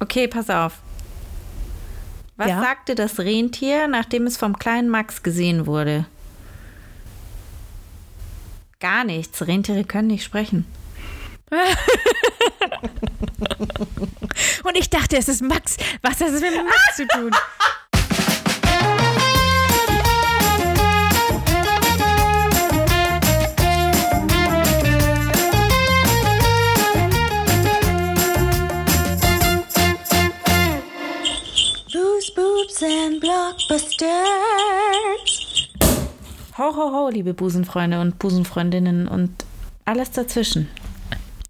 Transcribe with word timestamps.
Okay, 0.00 0.26
pass 0.28 0.50
auf. 0.50 0.78
Was 2.36 2.48
Ja? 2.48 2.60
sagte 2.60 2.94
das 2.94 3.18
Rentier, 3.18 3.86
nachdem 3.86 4.26
es 4.26 4.36
vom 4.38 4.58
kleinen 4.58 4.88
Max 4.88 5.22
gesehen 5.22 5.66
wurde? 5.66 6.06
Gar 8.80 9.04
nichts. 9.04 9.46
Rentiere 9.46 9.84
können 9.84 10.08
nicht 10.08 10.24
sprechen. 10.24 10.64
Und 14.64 14.76
ich 14.76 14.88
dachte, 14.88 15.16
es 15.18 15.28
ist 15.28 15.42
Max. 15.42 15.76
Was 16.02 16.20
hat 16.20 16.28
es 16.28 16.40
mit 16.40 16.54
Max 16.64 16.96
zu 16.96 17.06
tun? 17.06 17.30
Booze, 32.80 32.80
Boobs 32.80 32.82
and 32.82 33.20
Blockbusters. 33.20 34.08
Ho, 36.58 36.74
ho, 36.74 36.92
ho, 36.92 37.08
liebe 37.10 37.34
Busenfreunde 37.34 38.00
und 38.00 38.18
Busenfreundinnen 38.18 39.06
und 39.08 39.44
alles 39.84 40.10
dazwischen. 40.10 40.68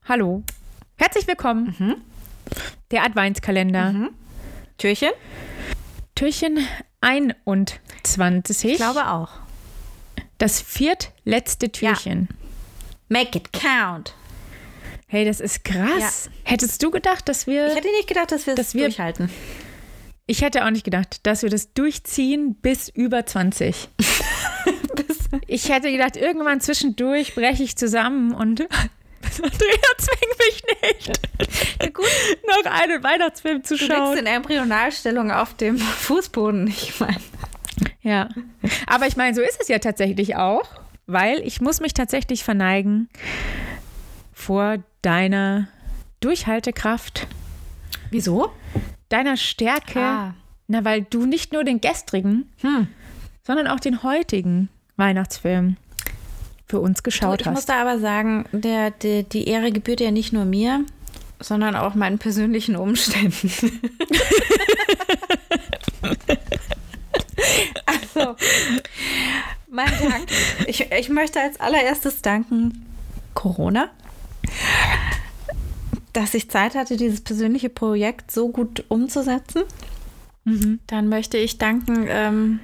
Hallo. 0.09 0.43
Herzlich 0.97 1.27
willkommen. 1.27 2.03
Der 2.91 3.05
Adventskalender. 3.05 4.09
Türchen? 4.79 5.11
Türchen 6.15 6.59
21. 7.01 8.65
Ich 8.65 8.77
glaube 8.77 9.09
auch. 9.09 9.31
Das 10.39 10.61
viertletzte 10.61 11.71
Türchen. 11.71 12.29
Make 13.09 13.39
it 13.39 13.53
count. 13.53 14.15
Hey, 15.07 15.25
das 15.25 15.41
ist 15.41 15.65
krass. 15.65 16.31
Hättest 16.45 16.83
du 16.83 16.91
gedacht, 16.91 17.29
dass 17.29 17.47
wir. 17.47 17.69
Ich 17.69 17.75
hätte 17.77 17.89
nicht 17.89 18.09
gedacht, 18.09 18.33
dass 18.33 18.47
wir 18.47 18.55
Dass 18.55 18.69
es 18.69 18.75
wir- 18.75 18.85
durchhalten. 18.87 19.31
Ich 20.31 20.43
hätte 20.43 20.65
auch 20.65 20.71
nicht 20.71 20.85
gedacht, 20.85 21.27
dass 21.27 21.43
wir 21.43 21.51
das 21.51 21.73
durchziehen 21.75 22.55
bis 22.55 22.89
über 22.89 23.27
20. 23.27 23.89
ich 25.49 25.69
hätte 25.69 25.91
gedacht, 25.91 26.17
irgendwann 26.17 26.61
zwischendurch 26.61 27.35
breche 27.35 27.65
ich 27.65 27.77
zusammen 27.77 28.33
und 28.33 28.61
Andrea 28.61 29.97
zwingt 29.99 30.39
mich 30.39 30.63
nicht, 30.83 31.21
Ja, 31.83 31.89
gut. 31.89 32.07
noch 32.47 32.71
einen 32.71 33.03
Weihnachtsfilm 33.03 33.65
zu 33.65 33.77
Du 33.77 33.87
schauen. 33.87 34.19
in 34.19 34.27
Embryonalstellung 34.27 35.33
auf 35.33 35.55
dem 35.55 35.79
Fußboden. 35.79 36.69
Ich 36.69 37.01
meine. 37.01 37.17
Ja, 38.03 38.29
aber 38.87 39.09
ich 39.09 39.17
meine, 39.17 39.35
so 39.35 39.43
ist 39.43 39.59
es 39.61 39.67
ja 39.67 39.81
tatsächlich 39.81 40.37
auch, 40.37 40.63
weil 41.09 41.41
ich 41.41 41.61
muss 41.61 41.81
mich 41.81 41.93
tatsächlich 41.93 42.45
verneigen 42.45 43.09
vor 44.33 44.77
deiner 45.03 45.67
Durchhaltekraft, 46.21 47.27
Wieso? 48.13 48.53
Deiner 49.11 49.37
Stärke. 49.37 50.01
Ah. 50.01 50.35
Na, 50.69 50.85
weil 50.85 51.03
du 51.03 51.27
nicht 51.27 51.53
nur 51.53 51.65
den 51.65 51.81
gestrigen, 51.81 52.49
Hm. 52.63 52.87
sondern 53.43 53.67
auch 53.67 53.81
den 53.81 54.03
heutigen 54.03 54.69
Weihnachtsfilm 54.97 55.77
für 56.67 56.79
uns 56.81 57.03
geschaut 57.03 57.41
ich 57.41 57.47
muss 57.47 57.57
hast. 57.57 57.69
da 57.69 57.81
aber 57.83 57.99
sagen, 57.99 58.45
der, 58.53 58.93
der, 58.93 59.25
die 59.25 59.49
Ehre 59.49 59.73
gebührt 59.73 60.01
ja 60.01 60.13
nicht 60.13 60.33
nur 60.33 60.45
mir, 60.45 60.85
sondern 61.41 61.75
auch 61.75 61.95
meinen 61.97 62.19
persönlichen 62.19 62.77
Umständen. 62.77 63.51
also, 67.87 68.37
mein 69.69 69.89
Dank. 69.89 70.27
Ich, 70.67 70.91
ich 70.93 71.09
möchte 71.09 71.41
als 71.41 71.59
allererstes 71.61 72.23
danken 72.23 72.87
Corona, 73.35 73.89
dass 76.13 76.35
ich 76.35 76.51
Zeit 76.51 76.75
hatte, 76.75 76.97
dieses 76.97 77.21
persönliche 77.21 77.69
Projekt 77.69 78.31
so 78.31 78.49
gut 78.49 78.85
umzusetzen. 78.89 79.63
Dann 80.87 81.09
möchte 81.09 81.37
ich 81.37 81.59
danken 81.59 82.07
ähm, 82.09 82.61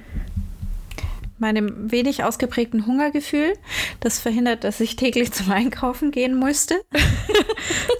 meinem 1.37 1.91
wenig 1.91 2.23
ausgeprägten 2.23 2.85
Hungergefühl, 2.85 3.53
das 3.99 4.19
verhindert, 4.19 4.63
dass 4.63 4.79
ich 4.79 4.95
täglich 4.95 5.31
zum 5.31 5.51
Einkaufen 5.51 6.11
gehen 6.11 6.37
musste. 6.37 6.75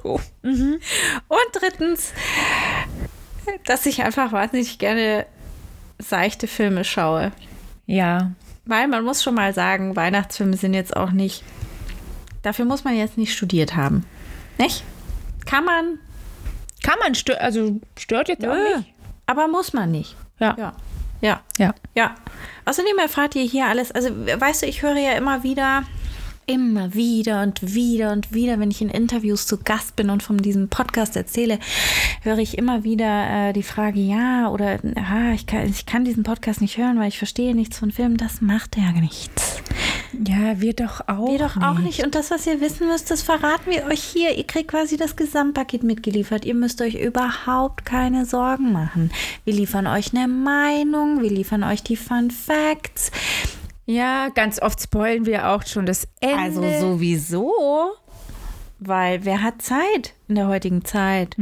Oh. 0.04 0.20
Und 0.44 1.50
drittens, 1.54 2.14
dass 3.66 3.86
ich 3.86 4.04
einfach 4.04 4.32
wahnsinnig 4.32 4.80
gerne 4.80 5.26
seichte 6.00 6.48
Filme 6.48 6.86
schaue. 6.86 7.32
Ja, 7.86 8.32
Weil 8.66 8.88
man 8.88 9.04
muss 9.04 9.24
schon 9.24 9.36
mal 9.36 9.54
sagen, 9.54 9.96
Weihnachtsfilme 9.96 10.56
sind 10.56 10.74
jetzt 10.74 10.96
auch 10.96 11.12
nicht, 11.12 11.44
dafür 12.42 12.66
muss 12.66 12.86
man 12.86 12.96
jetzt 12.96 13.18
nicht 13.18 13.34
studiert 13.34 13.76
haben. 13.76 14.06
Nicht? 14.58 14.84
Kann 15.48 15.66
man, 15.66 16.00
kann 16.84 17.00
man 17.00 17.16
stört, 17.16 17.42
also 17.42 17.80
stört 17.98 18.30
jetzt 18.30 18.46
auch 18.46 18.54
Nö. 18.54 18.78
nicht. 18.78 18.94
aber 19.26 19.48
muss 19.48 19.74
man 19.74 19.92
nicht. 19.92 20.16
Ja. 20.40 20.56
Ja. 20.58 20.74
Ja. 21.22 21.42
ja. 21.58 21.74
Ja. 21.96 22.16
Außerdem 22.66 22.98
erfahrt 23.00 23.36
ihr 23.36 23.44
hier 23.44 23.66
alles. 23.66 23.92
Also, 23.92 24.10
weißt 24.10 24.62
du, 24.62 24.66
ich 24.68 24.84
höre 24.84 24.98
ja 24.98 25.14
immer 25.14 25.44
wieder, 25.44 25.84
immer 26.46 26.94
wieder 26.94 27.42
und 27.42 27.74
wieder 27.74 28.12
und 28.12 28.34
wieder, 28.34 28.60
wenn 28.60 28.72
ich 28.72 28.82
in 28.82 28.90
Interviews 28.90 29.48
zu 29.48 29.58
Gast 29.58 29.96
bin 29.96 30.10
und 30.10 30.22
von 30.22 30.38
diesem 30.38 30.70
Podcast 30.70 31.16
erzähle, 31.16 31.60
höre 32.22 32.38
ich 32.38 32.58
immer 32.58 32.84
wieder 32.84 33.50
äh, 33.50 33.54
die 33.54 33.64
Frage, 33.64 34.00
ja, 34.00 34.50
oder 34.50 34.80
ah, 34.96 35.34
ich, 35.34 35.46
kann, 35.46 35.68
ich 35.68 35.86
kann 35.86 36.06
diesen 36.06 36.24
Podcast 36.24 36.62
nicht 36.62 36.78
hören, 36.78 37.00
weil 37.00 37.10
ich 37.10 37.18
verstehe 37.18 37.56
nichts 37.56 37.80
von 37.80 37.92
Filmen. 37.92 38.18
Das 38.18 38.42
macht 38.42 38.78
ja 38.78 38.92
nichts. 38.92 39.62
Ja, 40.26 40.60
wir 40.60 40.74
doch 40.74 41.08
auch. 41.08 41.30
Wir 41.30 41.40
doch 41.40 41.58
auch 41.58 41.80
nicht. 41.80 42.04
Und 42.04 42.16
das, 42.16 42.32
was 42.32 42.48
ihr 42.48 42.60
wissen 42.62 42.88
müsst, 42.88 43.12
das 43.12 43.22
verraten 43.22 43.70
wir 43.70 43.86
euch 43.86 44.02
hier. 44.02 44.36
Ihr 44.38 44.46
kriegt 44.46 44.70
quasi 44.72 44.98
das 44.98 45.16
Gesamtpaket 45.16 45.84
mitgeliefert. 45.84 46.46
Ihr 46.46 46.56
müsst 46.56 46.82
euch 46.82 46.96
überhaupt 46.96 47.86
keine 47.86 48.26
Sorgen 48.26 48.72
machen. 48.72 49.12
Wir 49.46 49.54
liefern 49.54 49.86
euch 49.88 50.14
eine 50.16 50.28
Meinung, 50.28 51.22
wir 51.22 51.30
liefern 51.30 51.64
euch 51.64 51.84
die 51.84 51.98
Fun 51.98 52.32
Facts. 52.32 53.12
Ja, 53.86 54.30
ganz 54.30 54.62
oft 54.62 54.82
spoilen 54.82 55.26
wir 55.26 55.50
auch 55.50 55.66
schon 55.66 55.86
das 55.86 56.08
Ende. 56.20 56.38
Also 56.38 56.62
sowieso. 56.80 57.54
Weil 58.80 59.24
wer 59.26 59.42
hat 59.42 59.62
Zeit 59.62 60.14
in 60.28 60.36
der 60.36 60.48
heutigen 60.48 60.84
Zeit? 60.86 61.36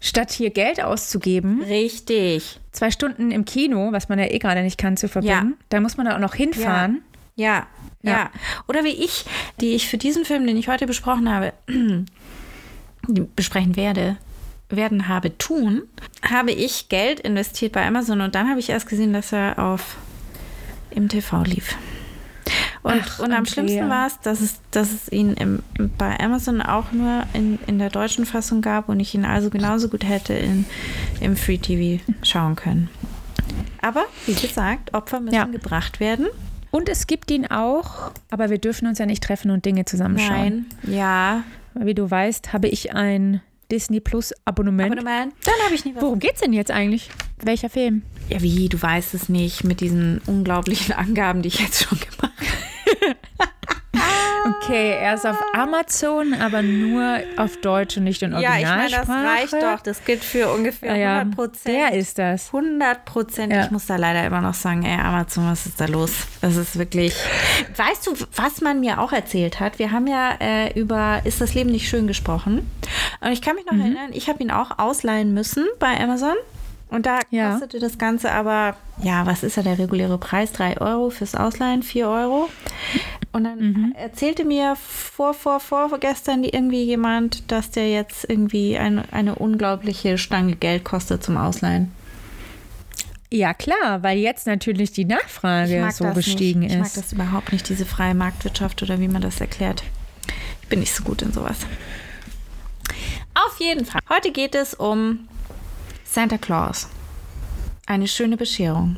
Statt 0.00 0.32
hier 0.32 0.50
Geld 0.50 0.82
auszugeben, 0.82 1.62
Richtig. 1.62 2.58
zwei 2.72 2.90
Stunden 2.90 3.30
im 3.30 3.44
Kino, 3.44 3.92
was 3.92 4.08
man 4.08 4.18
ja 4.18 4.26
eh 4.26 4.38
gerade 4.38 4.62
nicht 4.62 4.78
kann, 4.78 4.96
zu 4.96 5.08
verbringen, 5.08 5.56
da 5.68 5.80
muss 5.80 5.96
man 5.96 6.06
da 6.06 6.16
auch 6.16 6.20
noch 6.20 6.34
hinfahren. 6.34 6.96
Ja, 6.96 7.11
ja. 7.42 7.66
Ja. 8.04 8.30
Oder 8.66 8.82
wie 8.82 8.88
ich, 8.88 9.24
die 9.60 9.74
ich 9.74 9.88
für 9.88 9.96
diesen 9.96 10.24
Film, 10.24 10.44
den 10.44 10.56
ich 10.56 10.66
heute 10.66 10.86
besprochen 10.88 11.30
habe, 11.32 11.52
besprechen 13.36 13.76
werde, 13.76 14.16
werden 14.68 15.06
habe 15.08 15.36
tun, 15.38 15.82
habe 16.28 16.50
ich 16.50 16.88
Geld 16.88 17.20
investiert 17.20 17.72
bei 17.72 17.86
Amazon 17.86 18.20
und 18.20 18.34
dann 18.34 18.48
habe 18.48 18.58
ich 18.58 18.70
erst 18.70 18.88
gesehen, 18.88 19.12
dass 19.12 19.32
er 19.32 19.58
auf 19.58 19.96
im 20.90 21.08
TV 21.08 21.42
lief. 21.44 21.76
Und, 22.82 23.00
Ach, 23.04 23.18
und 23.20 23.32
am 23.32 23.46
schlimmsten 23.46 23.88
war 23.88 24.08
es, 24.08 24.18
dass 24.20 24.40
es, 24.40 24.60
dass 24.72 24.90
es 24.92 25.12
ihn 25.12 25.34
im, 25.34 25.62
bei 25.96 26.18
Amazon 26.18 26.60
auch 26.60 26.90
nur 26.90 27.22
in, 27.32 27.60
in 27.68 27.78
der 27.78 27.90
deutschen 27.90 28.26
Fassung 28.26 28.60
gab 28.62 28.88
und 28.88 28.98
ich 28.98 29.14
ihn 29.14 29.24
also 29.24 29.50
genauso 29.50 29.88
gut 29.88 30.04
hätte 30.04 30.32
in, 30.34 30.64
im 31.20 31.36
Free 31.36 31.58
TV 31.58 32.02
schauen 32.24 32.56
können. 32.56 32.90
Aber 33.80 34.04
wie 34.26 34.34
gesagt, 34.34 34.92
Opfer 34.94 35.20
müssen 35.20 35.36
Ja. 35.36 35.44
gebracht 35.44 36.00
werden. 36.00 36.26
Und 36.72 36.88
es 36.88 37.06
gibt 37.06 37.30
ihn 37.30 37.46
auch, 37.46 38.12
aber 38.30 38.48
wir 38.48 38.56
dürfen 38.56 38.88
uns 38.88 38.98
ja 38.98 39.04
nicht 39.04 39.22
treffen 39.22 39.50
und 39.50 39.64
Dinge 39.66 39.84
zusammenschauen. 39.84 40.66
Nein. 40.82 40.94
Ja. 40.94 41.44
Wie 41.74 41.94
du 41.94 42.10
weißt, 42.10 42.54
habe 42.54 42.66
ich 42.66 42.94
ein 42.94 43.42
Disney 43.70 44.00
Plus 44.00 44.32
Abonnement. 44.46 44.90
Abonnement. 44.90 45.34
Dann 45.44 45.54
habe 45.66 45.74
ich 45.74 45.84
nie 45.84 45.94
was. 45.94 46.02
Worum 46.02 46.18
geht's 46.18 46.40
denn 46.40 46.54
jetzt 46.54 46.70
eigentlich? 46.70 47.10
Welcher 47.42 47.68
Film? 47.68 48.02
Ja, 48.30 48.40
wie? 48.40 48.70
Du 48.70 48.80
weißt 48.80 49.12
es 49.12 49.28
nicht 49.28 49.64
mit 49.64 49.80
diesen 49.80 50.22
unglaublichen 50.26 50.92
Angaben, 50.96 51.42
die 51.42 51.48
ich 51.48 51.60
jetzt 51.60 51.82
schon 51.84 51.98
gemacht 52.00 52.32
habe. 53.00 53.16
Okay, 54.64 54.92
er 55.00 55.14
ist 55.14 55.26
auf 55.26 55.36
Amazon, 55.54 56.34
aber 56.34 56.62
nur 56.62 57.18
auf 57.36 57.56
Deutsch 57.58 57.96
und 57.96 58.04
nicht 58.04 58.22
in 58.22 58.30
Ja, 58.38 58.58
ich 58.58 58.64
meine, 58.64 58.90
das 58.90 59.08
Originalsprache. 59.08 59.26
reicht 59.26 59.52
doch. 59.54 59.80
Das 59.82 60.04
gilt 60.04 60.22
für 60.22 60.48
ungefähr 60.52 60.96
Ja, 60.96 60.96
ja, 60.96 61.18
100 61.20 61.34
Prozent. 61.36 61.66
der 61.76 61.92
ist 61.94 62.18
das. 62.18 62.46
100 62.52 63.04
Prozent. 63.04 63.52
Ja. 63.52 63.64
Ich 63.64 63.70
muss 63.72 63.86
da 63.86 63.96
leider 63.96 64.24
immer 64.24 64.40
noch 64.40 64.54
sagen, 64.54 64.84
ey, 64.84 64.98
Amazon, 65.00 65.50
was 65.50 65.66
ist 65.66 65.80
da 65.80 65.86
los? 65.86 66.12
Das 66.40 66.56
ist 66.56 66.78
wirklich. 66.78 67.14
Weißt 67.76 68.06
du, 68.06 68.14
was 68.36 68.60
man 68.60 68.78
mir 68.80 69.00
auch 69.00 69.12
erzählt 69.12 69.58
hat? 69.58 69.78
Wir 69.80 69.90
haben 69.90 70.06
ja 70.06 70.30
äh, 70.40 70.78
über 70.78 71.20
Ist 71.24 71.40
das 71.40 71.54
Leben 71.54 71.70
nicht 71.70 71.88
schön 71.88 72.06
gesprochen. 72.06 72.70
Und 73.20 73.32
ich 73.32 73.42
kann 73.42 73.56
mich 73.56 73.64
Mhm. 73.70 73.78
noch 73.78 73.84
erinnern, 73.84 74.10
ich 74.12 74.28
habe 74.28 74.42
ihn 74.42 74.50
auch 74.52 74.78
ausleihen 74.78 75.34
müssen 75.34 75.66
bei 75.80 75.98
Amazon. 76.00 76.34
Und 76.88 77.06
da 77.06 77.18
Ja. 77.30 77.52
kostete 77.52 77.78
das 77.80 77.96
Ganze 77.98 78.30
aber, 78.30 78.76
ja, 79.02 79.24
was 79.26 79.42
ist 79.42 79.56
ja 79.56 79.62
der 79.62 79.78
reguläre 79.78 80.18
Preis? 80.18 80.52
3 80.52 80.78
Euro 80.78 81.08
fürs 81.10 81.34
Ausleihen, 81.34 81.82
4 81.82 82.06
Euro. 82.06 82.50
Und 83.32 83.44
dann 83.44 83.58
Mhm. 83.58 83.94
erzählte 83.96 84.44
mir 84.44 84.76
vor, 84.76 85.32
vor, 85.32 85.58
vor 85.58 85.88
gestern 85.98 86.44
irgendwie 86.44 86.84
jemand, 86.84 87.50
dass 87.50 87.70
der 87.70 87.90
jetzt 87.90 88.28
irgendwie 88.28 88.76
ein, 88.76 89.10
eine 89.10 89.36
unglaubliche 89.36 90.18
Stange 90.18 90.54
Geld 90.56 90.84
kostet 90.84 91.24
zum 91.24 91.38
Ausleihen. 91.38 91.90
Ja, 93.30 93.54
klar, 93.54 94.02
weil 94.02 94.18
jetzt 94.18 94.46
natürlich 94.46 94.92
die 94.92 95.06
Nachfrage 95.06 95.88
so 95.92 96.04
gestiegen 96.12 96.60
nicht. 96.60 96.72
Ich 96.72 96.78
mag 96.78 96.86
ist. 96.88 96.98
das 96.98 97.12
überhaupt 97.14 97.50
nicht, 97.52 97.66
diese 97.70 97.86
freie 97.86 98.14
Marktwirtschaft 98.14 98.82
oder 98.82 99.00
wie 99.00 99.08
man 99.08 99.22
das 99.22 99.40
erklärt. 99.40 99.82
Ich 100.60 100.68
bin 100.68 100.80
nicht 100.80 100.94
so 100.94 101.02
gut 101.02 101.22
in 101.22 101.32
sowas. 101.32 101.60
Auf 103.34 103.58
jeden 103.58 103.86
Fall. 103.86 104.02
Heute 104.10 104.30
geht 104.32 104.54
es 104.54 104.74
um 104.74 105.26
Santa 106.04 106.36
Claus. 106.36 106.88
Eine 107.86 108.06
schöne 108.06 108.36
Bescherung. 108.36 108.96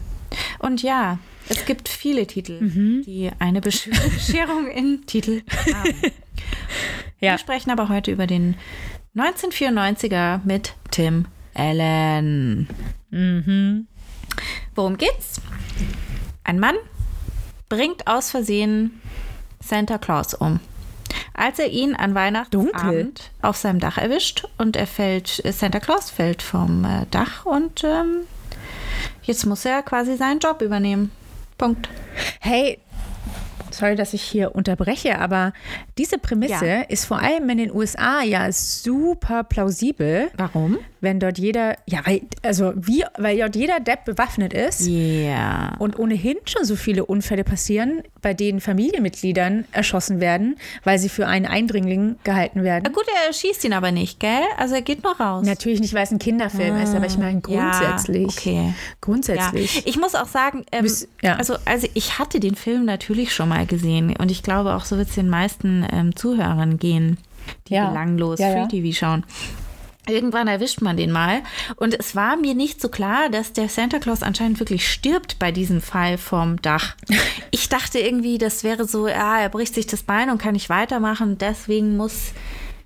Und 0.58 0.82
ja, 0.82 1.19
es 1.49 1.64
gibt 1.67 1.88
viele 1.88 2.26
Titel, 2.26 2.58
die 3.05 3.31
eine 3.38 3.61
Besch- 3.61 3.91
Bescherung 4.14 4.70
im 4.70 5.05
Titel 5.06 5.43
haben. 5.75 5.94
Ja. 7.20 7.32
Wir 7.32 7.38
sprechen 7.38 7.70
aber 7.70 7.88
heute 7.88 8.11
über 8.11 8.26
den 8.26 8.56
1994er 9.17 10.41
mit 10.44 10.75
Tim 10.91 11.26
Allen. 11.55 12.69
Worum 14.75 14.96
geht's? 14.96 15.41
Ein 16.43 16.58
Mann 16.58 16.75
bringt 17.69 18.06
aus 18.06 18.31
Versehen 18.31 19.00
Santa 19.61 19.99
Claus 19.99 20.35
um. 20.35 20.61
Als 21.32 21.58
er 21.58 21.70
ihn 21.70 21.94
an 21.94 22.14
Weihnachtsabend 22.14 23.31
auf 23.43 23.56
seinem 23.56 23.81
Dach 23.81 23.99
erwischt 23.99 24.44
und 24.58 24.76
er 24.76 24.87
fällt, 24.87 25.29
Santa 25.29 25.81
Claus 25.81 26.11
fällt 26.11 26.43
vom 26.43 26.85
äh, 26.85 27.06
Dach 27.11 27.44
und 27.46 27.82
ähm, 27.85 28.23
jetzt 29.23 29.46
muss 29.46 29.64
er 29.64 29.82
quasi 29.82 30.17
seinen 30.17 30.38
Job 30.41 30.61
übernehmen. 30.62 31.11
Punkt. 31.58 31.88
Hey, 32.40 32.78
sorry, 33.70 33.96
dass 33.96 34.12
ich 34.14 34.22
hier 34.22 34.54
unterbreche, 34.54 35.18
aber 35.18 35.52
diese 35.98 36.18
Prämisse 36.18 36.66
Ja. 36.66 36.80
ist 36.82 37.04
vor 37.06 37.20
allem 37.20 37.48
in 37.50 37.58
den 37.58 37.72
USA 37.74 38.22
ja 38.22 38.50
super 38.52 39.44
plausibel, 39.44 40.30
Warum? 40.36 40.78
Wenn 41.04 41.20
dort 41.20 41.38
jeder, 41.38 41.76
ja, 41.86 42.00
weil, 42.04 42.22
also 42.42 42.72
wie, 42.74 43.04
weil 43.16 43.38
dort 43.38 43.54
jeder 43.54 43.78
Depp 43.78 44.04
bewaffnet 44.04 44.52
ist. 44.52 44.86
Ja. 44.88 45.76
Und 45.78 45.98
ohnehin 45.98 46.36
schon 46.46 46.64
so 46.64 46.74
viele 46.74 47.04
Unfälle 47.06 47.44
passieren, 47.44 48.02
bei 48.20 48.34
denen 48.34 48.60
Familienmitgliedern 48.60 49.66
erschossen 49.72 50.18
werden, 50.20 50.56
weil 50.82 50.98
sie 50.98 51.08
für 51.08 51.26
einen 51.28 51.46
Eindringling 51.46 52.16
gehalten 52.24 52.64
werden. 52.64 52.82
Na 52.86 52.90
gut, 52.92 53.04
er 53.26 53.32
schießt 53.32 53.64
ihn 53.64 53.72
aber 53.74 53.92
nicht, 53.92 54.18
gell? 54.18 54.40
Also 54.58 54.74
er 54.74 54.82
geht 54.82 55.04
noch 55.04 55.20
raus. 55.20 55.46
Natürlich 55.46 55.80
nicht, 55.80 55.94
weil 55.94 56.02
es 56.04 56.10
ein 56.10 56.18
Kinderfilm 56.18 56.76
ist, 56.82 56.94
aber 56.94 57.06
ich 57.06 57.18
meine 57.18 57.40
grundsätzlich. 57.40 58.22
Ja, 58.22 58.52
okay. 58.52 58.66
Ja. 58.68 58.74
Grundsätzlich. 59.00 59.86
Ich 59.86 59.98
muss 59.98 60.14
auch 60.14 60.26
sagen, 60.28 60.64
ähm, 60.72 60.82
Bis- 60.82 61.08
ja. 61.22 61.36
also, 61.36 61.54
also 61.64 61.86
ich 61.94 62.18
hatte 62.18 62.40
den 62.40 62.54
Film 62.54 62.84
natürlich 62.84 63.32
schon 63.32 63.48
mal 63.50 63.66
gesehen 63.66 64.14
und 64.18 64.30
ich 64.30 64.42
glaube 64.42 64.74
auch 64.74 64.84
so 64.84 64.96
wird 64.96 65.08
es 65.08 65.14
den 65.14 65.28
meisten 65.28 65.86
ähm, 65.92 66.16
Zuhörern 66.16 66.78
gehen, 66.78 67.18
die 67.68 67.74
Ja. 67.74 67.88
belanglos 67.90 68.38
Ja, 68.40 68.48
ja. 68.48 68.66
Free 68.66 68.80
TV 68.82 68.96
schauen. 68.98 69.24
Irgendwann 70.08 70.48
erwischt 70.48 70.82
man 70.82 70.96
den 70.96 71.10
mal 71.10 71.42
und 71.76 71.98
es 71.98 72.14
war 72.14 72.36
mir 72.36 72.54
nicht 72.54 72.80
so 72.80 72.88
klar, 72.88 73.30
dass 73.30 73.52
der 73.52 73.68
Santa 73.68 73.98
Claus 73.98 74.22
anscheinend 74.22 74.60
wirklich 74.60 74.88
stirbt 74.90 75.38
bei 75.38 75.50
diesem 75.50 75.80
Fall 75.80 76.18
vom 76.18 76.60
Dach. 76.62 76.94
Ich 77.50 77.68
dachte 77.68 78.00
irgendwie, 78.00 78.38
das 78.38 78.64
wäre 78.64 78.84
so, 78.84 79.06
ja, 79.06 79.38
er 79.38 79.48
bricht 79.48 79.74
sich 79.74 79.86
das 79.86 80.02
Bein 80.02 80.28
und 80.28 80.38
kann 80.38 80.54
nicht 80.54 80.68
weitermachen, 80.68 81.38
deswegen 81.38 81.96
muss 81.96 82.32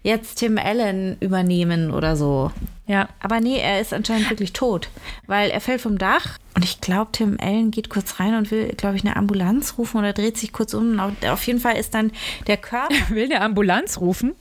jetzt 0.02 0.36
Tim 0.36 0.58
Allen 0.58 1.16
übernehmen 1.20 1.90
oder 1.90 2.16
so. 2.16 2.52
ja. 2.86 3.08
Aber 3.20 3.40
nee, 3.40 3.58
er 3.58 3.80
ist 3.80 3.92
anscheinend 3.94 4.30
wirklich 4.30 4.52
tot, 4.52 4.88
weil 5.26 5.50
er 5.50 5.60
fällt 5.60 5.80
vom 5.80 5.98
Dach 5.98 6.38
und 6.54 6.64
ich 6.64 6.80
glaube, 6.80 7.12
Tim 7.12 7.38
Allen 7.40 7.70
geht 7.70 7.88
kurz 7.88 8.20
rein 8.20 8.34
und 8.34 8.50
will, 8.50 8.68
glaube 8.76 8.96
ich, 8.96 9.04
eine 9.04 9.16
Ambulanz 9.16 9.74
rufen 9.78 9.98
oder 9.98 10.12
dreht 10.12 10.36
sich 10.36 10.52
kurz 10.52 10.74
um. 10.74 11.00
Auf 11.00 11.46
jeden 11.46 11.60
Fall 11.60 11.76
ist 11.76 11.94
dann 11.94 12.12
der 12.46 12.56
Körper. 12.56 12.94
Will 13.10 13.24
eine 13.24 13.40
Ambulanz 13.40 14.00
rufen? 14.00 14.34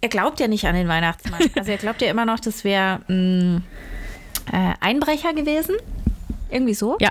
Er 0.00 0.08
glaubt 0.08 0.40
ja 0.40 0.48
nicht 0.48 0.66
an 0.66 0.74
den 0.74 0.88
Weihnachtsmann. 0.88 1.40
Also 1.56 1.70
er 1.70 1.78
glaubt 1.78 2.02
ja 2.02 2.10
immer 2.10 2.24
noch, 2.24 2.40
das 2.40 2.64
wäre 2.64 3.00
ein 3.08 3.64
äh, 4.52 4.74
Einbrecher 4.80 5.32
gewesen. 5.32 5.76
Irgendwie 6.50 6.74
so. 6.74 6.96
Ja. 7.00 7.10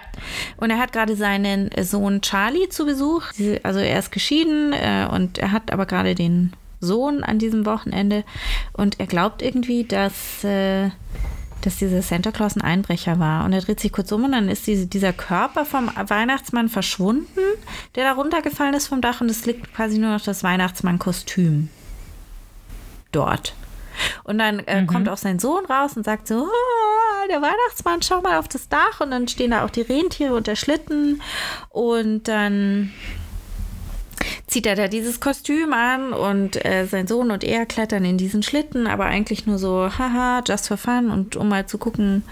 Und 0.57 0.69
er 0.69 0.77
hat 0.77 0.93
gerade 0.93 1.15
seinen 1.15 1.69
Sohn 1.81 2.21
Charlie 2.21 2.69
zu 2.69 2.85
Besuch. 2.85 3.23
Also 3.63 3.79
er 3.79 3.99
ist 3.99 4.11
geschieden 4.11 4.71
äh, 4.73 5.07
und 5.11 5.37
er 5.37 5.51
hat 5.51 5.71
aber 5.71 5.85
gerade 5.85 6.15
den 6.15 6.53
Sohn 6.79 7.23
an 7.23 7.39
diesem 7.39 7.65
Wochenende. 7.65 8.23
Und 8.73 8.99
er 8.99 9.07
glaubt 9.07 9.41
irgendwie, 9.41 9.83
dass, 9.83 10.43
äh, 10.43 10.89
dass 11.61 11.77
dieser 11.77 12.01
Santa 12.01 12.31
Claus 12.31 12.55
ein 12.55 12.61
Einbrecher 12.61 13.19
war. 13.19 13.43
Und 13.43 13.51
er 13.51 13.61
dreht 13.61 13.81
sich 13.81 13.91
kurz 13.91 14.11
um 14.11 14.23
und 14.23 14.31
dann 14.31 14.47
ist 14.47 14.67
diese, 14.67 14.87
dieser 14.87 15.11
Körper 15.11 15.65
vom 15.65 15.91
Weihnachtsmann 15.95 16.69
verschwunden, 16.69 17.27
der 17.95 18.05
da 18.05 18.13
runtergefallen 18.13 18.73
ist 18.73 18.87
vom 18.87 19.01
Dach. 19.01 19.19
Und 19.19 19.29
es 19.29 19.45
liegt 19.45 19.73
quasi 19.73 19.97
nur 19.97 20.11
noch 20.11 20.21
das 20.21 20.43
Weihnachtsmann-Kostüm 20.43 21.69
dort. 23.11 23.53
Und 24.23 24.39
dann 24.39 24.59
äh, 24.59 24.85
kommt 24.85 25.07
auch 25.07 25.17
sein 25.17 25.39
Sohn 25.39 25.65
raus 25.65 25.95
und 25.95 26.03
sagt 26.03 26.27
so, 26.27 26.43
"Oh, 26.43 27.27
der 27.29 27.41
Weihnachtsmann, 27.41 28.01
schau 28.01 28.21
mal 28.21 28.37
auf 28.37 28.47
das 28.47 28.69
Dach. 28.69 29.01
Und 29.01 29.11
dann 29.11 29.27
stehen 29.27 29.51
da 29.51 29.65
auch 29.65 29.69
die 29.69 29.81
Rentiere 29.81 30.33
und 30.33 30.47
der 30.47 30.55
Schlitten. 30.55 31.21
Und 31.69 32.27
dann 32.27 32.93
zieht 34.47 34.65
er 34.65 34.75
da 34.75 34.87
dieses 34.87 35.19
Kostüm 35.19 35.73
an 35.73 36.13
und 36.13 36.63
äh, 36.65 36.85
sein 36.85 37.07
Sohn 37.07 37.31
und 37.31 37.43
er 37.43 37.65
klettern 37.65 38.05
in 38.05 38.17
diesen 38.17 38.43
Schlitten, 38.43 38.87
aber 38.87 39.05
eigentlich 39.05 39.45
nur 39.45 39.57
so, 39.57 39.89
haha, 39.97 40.41
just 40.47 40.67
for 40.67 40.77
fun 40.77 41.11
und 41.11 41.35
um 41.35 41.49
mal 41.49 41.65
zu 41.65 41.77
gucken, 41.77 42.23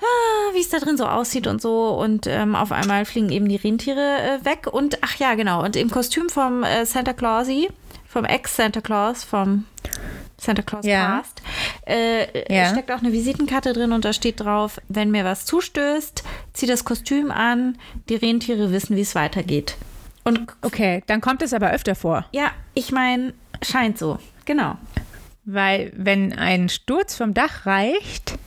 ah, 0.00 0.54
wie 0.54 0.60
es 0.60 0.70
da 0.70 0.78
drin 0.78 0.96
so 0.96 1.06
aussieht 1.06 1.46
und 1.46 1.60
so. 1.60 1.90
Und 1.90 2.26
ähm, 2.26 2.54
auf 2.54 2.72
einmal 2.72 3.04
fliegen 3.04 3.30
eben 3.30 3.48
die 3.48 3.56
Rentiere 3.56 4.40
äh, 4.40 4.44
weg. 4.44 4.66
Und 4.70 4.98
ach 5.02 5.16
ja, 5.16 5.34
genau. 5.34 5.62
Und 5.62 5.76
im 5.76 5.90
Kostüm 5.90 6.28
vom 6.28 6.64
äh, 6.64 6.84
Santa 6.84 7.12
Clausi, 7.12 7.68
vom 8.08 8.24
Ex-Santa 8.24 8.80
Claus, 8.80 9.22
vom 9.24 9.66
Santa 10.40 10.62
Claus 10.62 10.84
Ja. 10.86 11.18
Past, 11.18 11.42
äh, 11.86 12.54
Ja. 12.54 12.70
steckt 12.70 12.90
auch 12.92 12.98
eine 13.00 13.12
Visitenkarte 13.12 13.72
drin 13.72 13.92
und 13.92 14.04
da 14.04 14.12
steht 14.12 14.40
drauf, 14.40 14.80
wenn 14.88 15.10
mir 15.10 15.24
was 15.24 15.44
zustößt, 15.46 16.22
zieh 16.52 16.66
das 16.66 16.84
Kostüm 16.84 17.30
an, 17.30 17.76
die 18.08 18.14
Rentiere 18.16 18.70
wissen, 18.72 18.96
wie 18.96 19.00
es 19.02 19.14
weitergeht. 19.14 19.76
Und 20.24 20.40
Okay, 20.62 21.02
dann 21.06 21.20
kommt 21.20 21.42
es 21.42 21.52
aber 21.52 21.70
öfter 21.70 21.94
vor. 21.94 22.24
ja, 22.32 22.50
ich 22.74 22.92
meine, 22.92 23.34
scheint 23.62 23.98
so. 23.98 24.18
Genau. 24.44 24.76
Weil 25.44 25.92
wenn 25.96 26.32
ein 26.38 26.68
Sturz 26.68 27.14
vom 27.16 27.34
Dach 27.34 27.64
reicht 27.66 28.38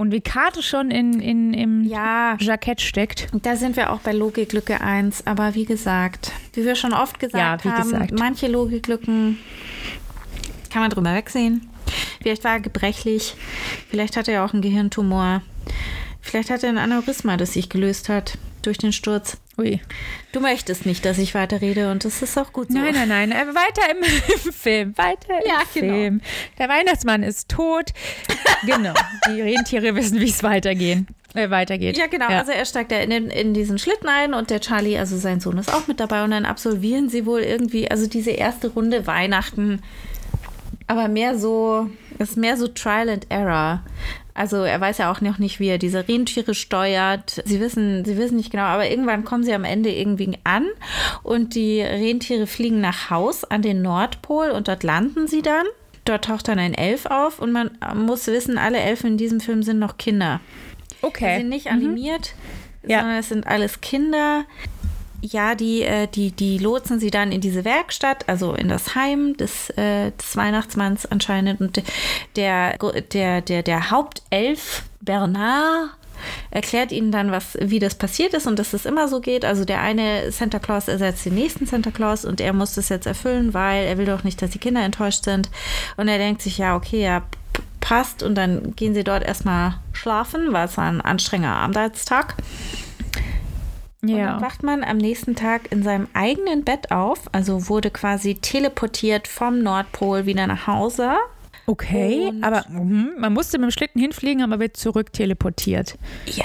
und 0.00 0.12
die 0.12 0.22
Karte 0.22 0.62
schon 0.62 0.90
in, 0.90 1.20
in, 1.20 1.52
im 1.52 1.84
Ja. 1.84 2.34
Jackett 2.40 2.80
steckt. 2.80 3.28
Da 3.42 3.54
sind 3.54 3.76
wir 3.76 3.92
auch 3.92 4.00
bei 4.00 4.12
Logiklücke 4.12 4.80
1, 4.80 5.26
aber 5.26 5.54
wie 5.54 5.66
gesagt, 5.66 6.32
wie 6.54 6.64
wir 6.64 6.74
schon 6.74 6.94
oft 6.94 7.20
gesagt 7.20 7.66
Ja, 7.66 7.70
haben, 7.70 7.82
gesagt. 7.90 8.18
manche 8.18 8.48
Logiklücken 8.48 9.36
kann 10.72 10.80
man 10.80 10.90
drüber 10.90 11.12
wegsehen. 11.14 11.68
Vielleicht 12.22 12.44
war 12.44 12.52
er 12.52 12.60
gebrechlich, 12.60 13.34
vielleicht 13.90 14.16
hat 14.16 14.26
er 14.28 14.42
auch 14.46 14.54
einen 14.54 14.62
Gehirntumor, 14.62 15.42
vielleicht 16.22 16.48
hat 16.48 16.62
er 16.62 16.70
ein 16.70 16.78
Aneurysma, 16.78 17.36
das 17.36 17.52
sich 17.52 17.68
gelöst 17.68 18.08
hat 18.08 18.38
durch 18.62 18.78
den 18.78 18.92
Sturz. 18.92 19.38
Ui. 19.58 19.80
Du 20.32 20.40
möchtest 20.40 20.86
nicht, 20.86 21.04
dass 21.04 21.18
ich 21.18 21.34
weiterrede 21.34 21.90
und 21.90 22.04
das 22.04 22.22
ist 22.22 22.38
auch 22.38 22.52
gut 22.52 22.68
so. 22.72 22.78
Nein, 22.78 22.94
nein, 22.94 23.08
nein. 23.08 23.32
äh, 23.32 23.46
Weiter 23.54 23.90
im, 23.90 23.98
im 24.46 24.52
Film. 24.52 24.96
Weiter 24.96 25.34
Ja, 25.46 25.60
im 25.74 25.80
genau. 25.80 25.94
Film. 25.94 26.20
Der 26.58 26.68
Weihnachtsmann 26.68 27.22
ist 27.22 27.48
tot. 27.50 27.90
genau. 28.64 28.94
Die 29.28 29.40
Rentiere 29.40 29.94
wissen, 29.94 30.20
wie 30.20 30.30
es 30.30 30.42
weitergehen, 30.42 31.06
äh, 31.34 31.50
weitergeht. 31.50 31.98
Ja, 31.98 32.06
genau. 32.06 32.28
Also 32.28 32.52
er 32.52 32.64
steigt 32.64 32.90
da 32.92 32.98
in, 33.00 33.10
den, 33.10 33.26
in 33.28 33.52
diesen 33.52 33.78
Schlitten 33.78 34.08
ein 34.08 34.32
und 34.34 34.50
der 34.50 34.60
Charlie, 34.60 34.96
also 34.98 35.18
sein 35.18 35.40
Sohn, 35.40 35.58
ist 35.58 35.72
auch 35.72 35.86
mit 35.88 36.00
dabei 36.00 36.24
und 36.24 36.30
dann 36.30 36.46
absolvieren 36.46 37.08
sie 37.08 37.26
wohl 37.26 37.40
irgendwie, 37.40 37.90
also 37.90 38.06
diese 38.06 38.30
erste 38.30 38.68
Runde 38.68 39.06
Weihnachten, 39.06 39.82
aber 40.86 41.06
mehr 41.08 41.38
so, 41.38 41.88
ist 42.18 42.36
mehr 42.36 42.56
so 42.56 42.66
Trial 42.66 43.08
and 43.10 43.26
Error. 43.30 43.82
Also 44.34 44.58
er 44.58 44.80
weiß 44.80 44.98
ja 44.98 45.10
auch 45.10 45.20
noch 45.20 45.38
nicht, 45.38 45.60
wie 45.60 45.68
er 45.68 45.78
diese 45.78 46.06
Rentiere 46.08 46.54
steuert. 46.54 47.42
Sie 47.44 47.60
wissen, 47.60 48.04
sie 48.04 48.16
wissen 48.16 48.36
nicht 48.36 48.50
genau, 48.50 48.64
aber 48.64 48.88
irgendwann 48.88 49.24
kommen 49.24 49.42
sie 49.44 49.52
am 49.54 49.64
Ende 49.64 49.90
irgendwie 49.92 50.38
an 50.44 50.66
und 51.22 51.54
die 51.54 51.80
Rentiere 51.80 52.46
fliegen 52.46 52.80
nach 52.80 53.10
Haus 53.10 53.44
an 53.44 53.62
den 53.62 53.82
Nordpol 53.82 54.50
und 54.50 54.68
dort 54.68 54.82
landen 54.82 55.26
sie 55.26 55.42
dann. 55.42 55.66
Dort 56.04 56.24
taucht 56.24 56.48
dann 56.48 56.58
ein 56.58 56.74
Elf 56.74 57.06
auf 57.06 57.38
und 57.40 57.52
man 57.52 57.70
muss 57.94 58.26
wissen, 58.26 58.56
alle 58.58 58.78
Elfen 58.78 59.12
in 59.12 59.16
diesem 59.18 59.40
Film 59.40 59.62
sind 59.62 59.78
noch 59.78 59.98
Kinder. 59.98 60.40
Okay. 61.02 61.38
sind 61.38 61.48
nicht 61.48 61.68
animiert, 61.68 62.34
Ja. 62.86 63.00
sondern 63.00 63.18
es 63.18 63.28
sind 63.28 63.46
alles 63.46 63.80
Kinder. 63.80 64.44
Ja, 65.22 65.54
die, 65.54 65.82
äh, 65.82 66.06
die, 66.06 66.30
die 66.30 66.58
lotsen 66.58 66.98
sie 66.98 67.10
dann 67.10 67.32
in 67.32 67.40
diese 67.40 67.64
Werkstatt, 67.64 68.28
also 68.28 68.54
in 68.54 68.68
das 68.68 68.94
Heim 68.94 69.36
des, 69.36 69.70
äh, 69.70 70.12
des 70.12 70.36
Weihnachtsmanns 70.36 71.06
anscheinend. 71.06 71.60
Und 71.60 71.82
der, 72.36 72.76
der, 73.12 73.40
der, 73.42 73.62
der 73.62 73.90
Hauptelf, 73.90 74.84
Bernard, 75.00 75.90
erklärt 76.50 76.92
ihnen 76.92 77.12
dann, 77.12 77.30
was, 77.30 77.56
wie 77.60 77.78
das 77.78 77.94
passiert 77.94 78.34
ist 78.34 78.46
und 78.46 78.58
dass 78.58 78.72
es 78.72 78.84
immer 78.86 79.08
so 79.08 79.20
geht. 79.20 79.44
Also 79.44 79.64
der 79.64 79.80
eine 79.80 80.30
Santa 80.32 80.58
Claus 80.58 80.88
ersetzt 80.88 81.24
den 81.24 81.34
nächsten 81.34 81.66
Santa 81.66 81.90
Claus 81.90 82.24
und 82.24 82.40
er 82.40 82.52
muss 82.52 82.74
das 82.74 82.88
jetzt 82.88 83.06
erfüllen, 83.06 83.54
weil 83.54 83.86
er 83.86 83.98
will 83.98 84.06
doch 84.06 84.24
nicht, 84.24 84.40
dass 84.42 84.50
die 84.50 84.58
Kinder 84.58 84.82
enttäuscht 84.82 85.24
sind. 85.24 85.50
Und 85.96 86.08
er 86.08 86.18
denkt 86.18 86.42
sich, 86.42 86.58
ja, 86.58 86.76
okay, 86.76 87.02
ja, 87.02 87.22
passt. 87.80 88.22
Und 88.22 88.34
dann 88.36 88.74
gehen 88.76 88.94
sie 88.94 89.04
dort 89.04 89.24
erstmal 89.24 89.74
schlafen, 89.92 90.52
weil 90.52 90.66
es 90.66 90.76
war 90.76 90.84
ein 90.84 91.00
anstrengender 91.00 91.56
Arbeitstag. 91.56 92.36
Und 94.02 94.10
dann 94.10 94.18
Ja. 94.18 94.40
wacht 94.40 94.62
man 94.62 94.82
am 94.82 94.96
nächsten 94.96 95.34
Tag 95.36 95.70
in 95.72 95.82
seinem 95.82 96.08
eigenen 96.14 96.64
Bett 96.64 96.90
auf, 96.90 97.22
also 97.32 97.68
wurde 97.68 97.90
quasi 97.90 98.34
teleportiert 98.36 99.28
vom 99.28 99.62
Nordpol 99.62 100.24
wieder 100.26 100.46
nach 100.46 100.66
Hause. 100.66 101.12
Okay, 101.66 102.28
Und- 102.28 102.42
aber 102.42 102.64
mhm, 102.68 103.10
man 103.18 103.32
musste 103.32 103.58
mit 103.58 103.68
dem 103.68 103.70
Schlitten 103.72 104.00
hinfliegen, 104.00 104.42
aber 104.42 104.58
wird 104.58 104.76
zurück 104.76 105.12
teleportiert. 105.12 105.98
Ja, 106.26 106.44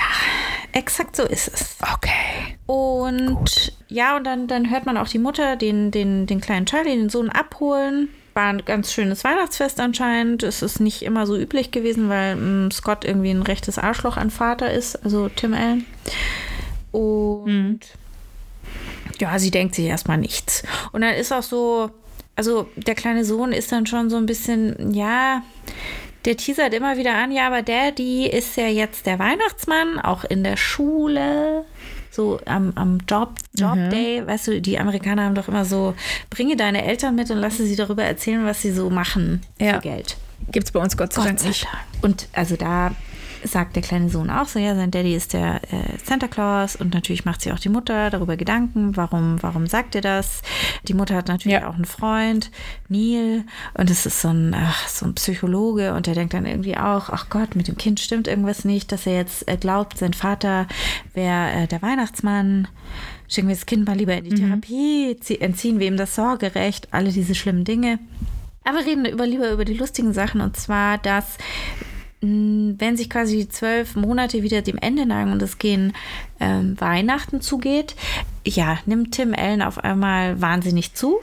exakt 0.74 1.16
so 1.16 1.24
ist 1.24 1.48
es. 1.48 1.78
Okay. 1.94 2.58
Und 2.68 3.74
ja, 3.88 4.18
und 4.18 4.26
dann, 4.26 4.48
dann 4.48 4.70
hört 4.70 4.86
man 4.86 4.98
auch 4.98 5.08
die 5.08 5.18
Mutter 5.20 5.56
den, 5.56 5.92
den, 5.92 6.28
den 6.28 6.42
kleinen 6.42 6.66
Charlie, 6.66 6.96
den 6.98 7.10
Sohn 7.10 7.30
abholen. 7.30 8.10
war 8.34 8.48
ein 8.50 8.66
ganz 8.66 8.92
schönes 8.92 9.24
Weihnachtsfest 9.24 9.80
anscheinend. 9.80 10.44
Es 10.44 10.62
ist 10.62 10.82
nicht 10.82 11.04
immer 11.04 11.26
so 11.26 11.38
üblich 11.38 11.72
gewesen, 11.72 12.10
weil 12.10 12.36
mh, 12.36 12.72
Scott 12.74 13.06
irgendwie 13.06 13.30
ein 13.32 13.42
rechtes 13.44 13.78
Arschloch 13.80 14.18
an 14.18 14.30
Vater 14.30 14.72
ist, 14.74 15.02
also 15.06 15.30
Tim 15.30 15.54
Allen. 15.54 15.86
Und 16.92 17.02
mhm. 17.46 17.80
ja, 19.20 19.38
sie 19.40 19.52
denkt 19.52 19.76
sich 19.76 19.86
erstmal 19.86 20.18
nichts. 20.18 20.64
Und 20.92 21.02
dann 21.02 21.14
ist 21.14 21.32
auch 21.32 21.44
so, 21.44 21.92
also 22.36 22.70
der 22.76 22.96
kleine 22.96 23.26
Sohn 23.26 23.52
ist 23.52 23.72
dann 23.72 23.86
schon 23.86 24.10
so 24.10 24.18
ein 24.18 24.26
bisschen, 24.26 24.94
ja, 24.94 25.42
der 26.26 26.38
teasert 26.38 26.74
immer 26.74 26.98
wieder 26.98 27.16
an, 27.16 27.32
ja, 27.32 27.48
aber 27.48 27.62
Daddy 27.62 28.28
ist 28.28 28.58
ja 28.58 28.68
jetzt 28.68 29.06
der 29.06 29.20
Weihnachtsmann, 29.20 30.00
auch 30.00 30.24
in 30.24 30.44
der 30.44 30.58
Schule 30.58 31.66
so 32.16 32.40
am, 32.46 32.72
am 32.76 33.00
Job, 33.08 33.34
Job 33.54 33.76
mhm. 33.76 33.90
Day, 33.90 34.26
weißt 34.26 34.48
du, 34.48 34.62
die 34.62 34.80
Amerikaner 34.80 35.26
haben 35.26 35.36
doch 35.36 35.48
immer 35.48 35.66
so, 35.66 35.94
bringe 36.30 36.56
deine 36.56 36.86
Eltern 36.86 37.16
mit 37.16 37.30
und 37.30 37.38
lasse 37.38 37.66
sie 37.66 37.76
darüber 37.76 38.04
erzählen, 38.04 38.46
was 38.46 38.62
sie 38.62 38.72
so 38.72 38.90
machen 38.90 39.42
ja. 39.60 39.76
für 39.76 39.82
Geld. 39.82 40.18
Gibt 40.52 40.68
es 40.68 40.72
bei 40.72 40.80
uns 40.80 40.96
Gott 40.96 41.14
sei 41.14 41.24
Dank 41.24 41.44
nicht. 41.44 41.68
Und 42.02 42.28
also 42.34 42.56
da 42.56 42.92
sagt 43.46 43.76
der 43.76 43.84
kleine 43.84 44.10
Sohn 44.10 44.30
auch 44.30 44.48
so, 44.48 44.60
ja, 44.60 44.76
sein 44.76 44.92
Daddy 44.92 45.16
ist 45.16 45.34
der 45.34 45.62
äh, 45.64 45.98
Santa 46.04 46.28
Claus 46.28 46.76
und 46.76 46.94
natürlich 46.94 47.26
macht 47.26 47.42
sich 47.42 47.52
auch 47.52 47.60
die 47.60 47.70
Mutter 47.70 48.10
darüber 48.10 48.38
Gedanken, 48.38 48.96
warum, 48.98 49.42
warum 49.42 49.68
sagt 49.68 49.96
er 49.96 50.02
das? 50.02 50.42
Die 50.88 50.94
Mutter 50.94 51.16
hat 51.16 51.28
natürlich 51.28 51.60
ja. 51.60 51.70
auch 51.70 51.76
einen 51.76 51.86
Freund, 51.86 52.52
Neil, 52.90 53.44
und 53.74 53.90
es 53.90 54.06
ist 54.06 54.22
so 54.22 54.30
ein, 54.30 54.56
ach, 54.56 54.88
so 54.88 55.06
ein 55.06 55.16
Psychologe 55.16 55.94
und 55.94 56.08
der 56.08 56.16
denkt 56.16 56.34
dann 56.34 56.46
irgendwie 56.46 56.78
auch, 56.78 57.10
ach 57.10 57.30
Gott, 57.30 57.56
mit 57.56 57.68
dem 57.68 57.78
Kind 57.78 58.00
stimmt 58.00 58.28
irgendwas 58.28 58.66
nicht, 58.66 58.92
dass 58.92 59.08
er 59.08 59.16
jetzt 59.16 59.48
äh, 59.48 59.58
glaubt, 59.58 59.98
sein 59.98 60.14
Vater 60.14 60.68
wäre 61.14 61.52
äh, 61.52 61.68
der 61.68 61.82
Weihnachtsmann. 61.82 62.68
Schicken 63.28 63.48
wir 63.48 63.56
das 63.56 63.66
Kind 63.66 63.88
mal 63.88 63.98
lieber 63.98 64.16
in 64.16 64.26
die 64.26 64.32
mhm. 64.32 64.48
Therapie, 64.48 65.18
entziehen 65.40 65.80
wir 65.80 65.88
ihm 65.88 65.98
das 65.98 66.16
Sorgerecht, 66.16 66.90
alle 66.92 67.12
diese 67.12 67.34
schlimmen 67.34 67.64
Dinge. 67.64 68.00
Aber 68.64 68.86
reden 68.86 69.06
über, 69.06 69.26
lieber 69.26 69.52
über 69.52 69.66
die 69.66 69.76
lustigen 69.76 70.14
Sachen 70.14 70.42
und 70.42 70.58
zwar, 70.58 70.98
dass 70.98 71.38
wenn 72.22 72.98
sich 72.98 73.10
quasi 73.10 73.38
die 73.38 73.50
zwölf 73.50 73.96
Monate 73.96 74.42
wieder 74.42 74.62
dem 74.62 74.78
Ende 74.78 75.06
neigen 75.06 75.32
und 75.32 75.42
es 75.42 75.58
gehen 75.60 75.94
ähm, 76.40 76.80
Weihnachten 76.80 77.42
zugeht, 77.42 77.96
ja, 78.46 78.80
nimmt 78.86 79.14
Tim 79.14 79.34
Allen 79.34 79.62
auf 79.62 79.84
einmal 79.84 80.42
wahnsinnig 80.42 80.94
zu. 80.94 81.20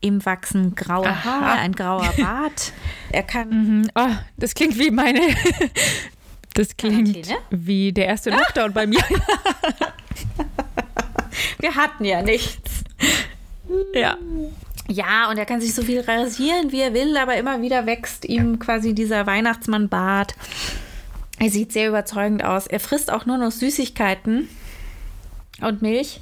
Ihm 0.00 0.24
wachsen 0.24 0.74
graue 0.74 1.08
Aha. 1.08 1.24
Haare, 1.24 1.58
ein 1.60 1.72
grauer 1.72 2.12
Bart. 2.18 2.72
Er 3.10 3.22
kann. 3.22 3.48
Mhm. 3.48 3.90
Oh, 3.94 4.10
das 4.36 4.54
klingt 4.54 4.78
wie 4.78 4.90
meine. 4.90 5.20
das 6.54 6.76
klingt 6.76 7.28
wie 7.50 7.92
der 7.92 8.06
erste 8.06 8.30
Lockdown 8.30 8.72
bei 8.72 8.86
mir. 8.86 9.02
Wir 11.58 11.74
hatten 11.74 12.04
ja 12.04 12.22
nichts. 12.22 12.84
Ja. 13.94 14.16
Ja, 14.88 15.28
und 15.30 15.38
er 15.38 15.46
kann 15.46 15.60
sich 15.60 15.74
so 15.74 15.82
viel 15.82 16.00
rasieren, 16.00 16.70
wie 16.72 16.80
er 16.80 16.94
will, 16.94 17.16
aber 17.16 17.36
immer 17.36 17.60
wieder 17.60 17.86
wächst 17.86 18.24
ihm 18.24 18.58
quasi 18.58 18.94
dieser 18.94 19.26
Weihnachtsmann-Bart. 19.26 20.34
Er 21.38 21.50
sieht 21.50 21.72
sehr 21.72 21.88
überzeugend 21.88 22.44
aus. 22.44 22.66
Er 22.66 22.80
frisst 22.80 23.12
auch 23.12 23.26
nur 23.26 23.36
noch 23.36 23.50
Süßigkeiten 23.50 24.48
und 25.60 25.82
Milch. 25.82 26.20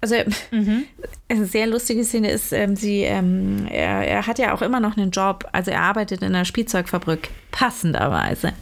Also 0.00 0.16
mhm. 0.50 0.84
eine 1.28 1.46
sehr 1.46 1.66
lustige 1.66 2.04
Szene 2.04 2.30
ist, 2.30 2.52
ähm, 2.52 2.76
sie, 2.76 3.02
ähm, 3.02 3.66
er, 3.70 4.06
er, 4.06 4.26
hat 4.26 4.38
ja 4.38 4.52
auch 4.54 4.62
immer 4.62 4.80
noch 4.80 4.96
einen 4.96 5.10
Job. 5.10 5.48
Also 5.52 5.70
er 5.70 5.80
arbeitet 5.80 6.22
in 6.22 6.34
einer 6.34 6.44
Spielzeugfabrik, 6.44 7.30
passenderweise. 7.52 8.52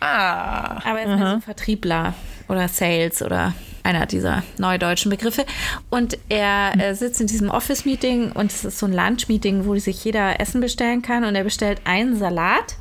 Ah. 0.00 0.78
Aber 0.88 1.00
er 1.00 1.14
ist 1.14 1.22
also 1.22 1.40
Vertriebler 1.40 2.14
oder 2.48 2.68
Sales 2.68 3.22
oder 3.22 3.54
einer 3.82 4.06
dieser 4.06 4.42
neudeutschen 4.58 5.10
Begriffe. 5.10 5.44
Und 5.90 6.18
er 6.28 6.78
äh, 6.78 6.94
sitzt 6.94 7.20
in 7.20 7.26
diesem 7.26 7.50
Office-Meeting 7.50 8.32
und 8.32 8.52
es 8.52 8.64
ist 8.64 8.78
so 8.78 8.86
ein 8.86 8.92
Lunch-Meeting, 8.92 9.64
wo 9.66 9.76
sich 9.76 10.04
jeder 10.04 10.40
Essen 10.40 10.60
bestellen 10.60 11.02
kann. 11.02 11.24
Und 11.24 11.34
er 11.34 11.44
bestellt 11.44 11.80
einen 11.84 12.16
Salat 12.16 12.76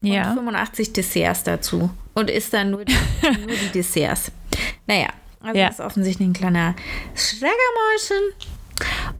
ja. 0.00 0.30
und 0.30 0.36
85 0.36 0.92
Desserts 0.92 1.42
dazu 1.44 1.90
und 2.14 2.30
isst 2.30 2.52
dann 2.52 2.70
nur 2.70 2.84
die, 2.84 2.94
nur 3.22 3.56
die 3.56 3.72
Desserts. 3.74 4.32
Naja, 4.86 5.08
also 5.40 5.58
ja. 5.58 5.66
das 5.66 5.78
ist 5.78 5.84
offensichtlich 5.84 6.28
ein 6.28 6.32
kleiner 6.32 6.74
Schlägermäuschen. 7.14 8.55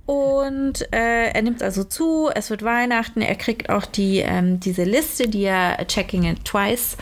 Und 0.07 0.83
äh, 0.93 1.31
er 1.31 1.43
nimmt 1.43 1.65
also 1.65 1.83
zu, 1.83 2.31
es 2.33 2.49
wird 2.49 2.63
Weihnachten, 2.63 3.21
er 3.23 3.35
kriegt 3.35 3.71
auch 3.71 3.85
die, 3.85 4.19
ähm, 4.19 4.61
diese 4.61 4.85
Liste, 4.85 5.29
die 5.29 5.43
er 5.43 5.85
checking 5.89 6.23
it 6.25 6.45
twice 6.45 6.97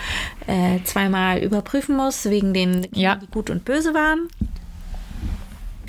äh, 0.47 0.83
zweimal 0.85 1.39
überprüfen 1.39 1.97
muss, 1.97 2.25
wegen 2.25 2.55
den, 2.55 2.89
ja. 2.93 3.17
die 3.17 3.27
gut 3.27 3.51
und 3.51 3.67
böse 3.67 3.93
waren. 3.93 4.29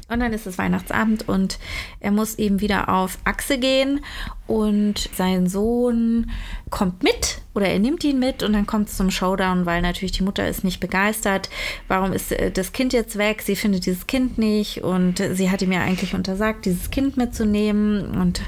Und 0.07 0.19
dann 0.19 0.33
ist 0.33 0.45
es 0.45 0.59
Weihnachtsabend 0.59 1.27
und 1.27 1.57
er 1.99 2.11
muss 2.11 2.35
eben 2.35 2.61
wieder 2.61 2.89
auf 2.89 3.17
Achse 3.23 3.57
gehen 3.57 4.01
und 4.45 5.09
sein 5.15 5.47
Sohn 5.47 6.29
kommt 6.69 7.01
mit 7.01 7.41
oder 7.55 7.67
er 7.67 7.79
nimmt 7.79 8.03
ihn 8.03 8.19
mit 8.19 8.43
und 8.43 8.53
dann 8.53 8.67
kommt 8.67 8.89
es 8.89 8.97
zum 8.97 9.09
Showdown, 9.09 9.65
weil 9.65 9.81
natürlich 9.81 10.11
die 10.11 10.23
Mutter 10.23 10.47
ist 10.47 10.63
nicht 10.63 10.79
begeistert. 10.79 11.49
Warum 11.87 12.13
ist 12.13 12.31
äh, 12.31 12.51
das 12.51 12.71
Kind 12.71 12.93
jetzt 12.93 13.17
weg? 13.17 13.41
Sie 13.41 13.55
findet 13.55 13.87
dieses 13.87 14.05
Kind 14.05 14.37
nicht 14.37 14.83
und 14.83 15.17
sie 15.17 15.49
hat 15.49 15.63
ihm 15.63 15.71
ja 15.71 15.81
eigentlich 15.81 16.13
untersagt, 16.13 16.65
dieses 16.65 16.91
Kind 16.91 17.17
mitzunehmen 17.17 18.15
und 18.21 18.41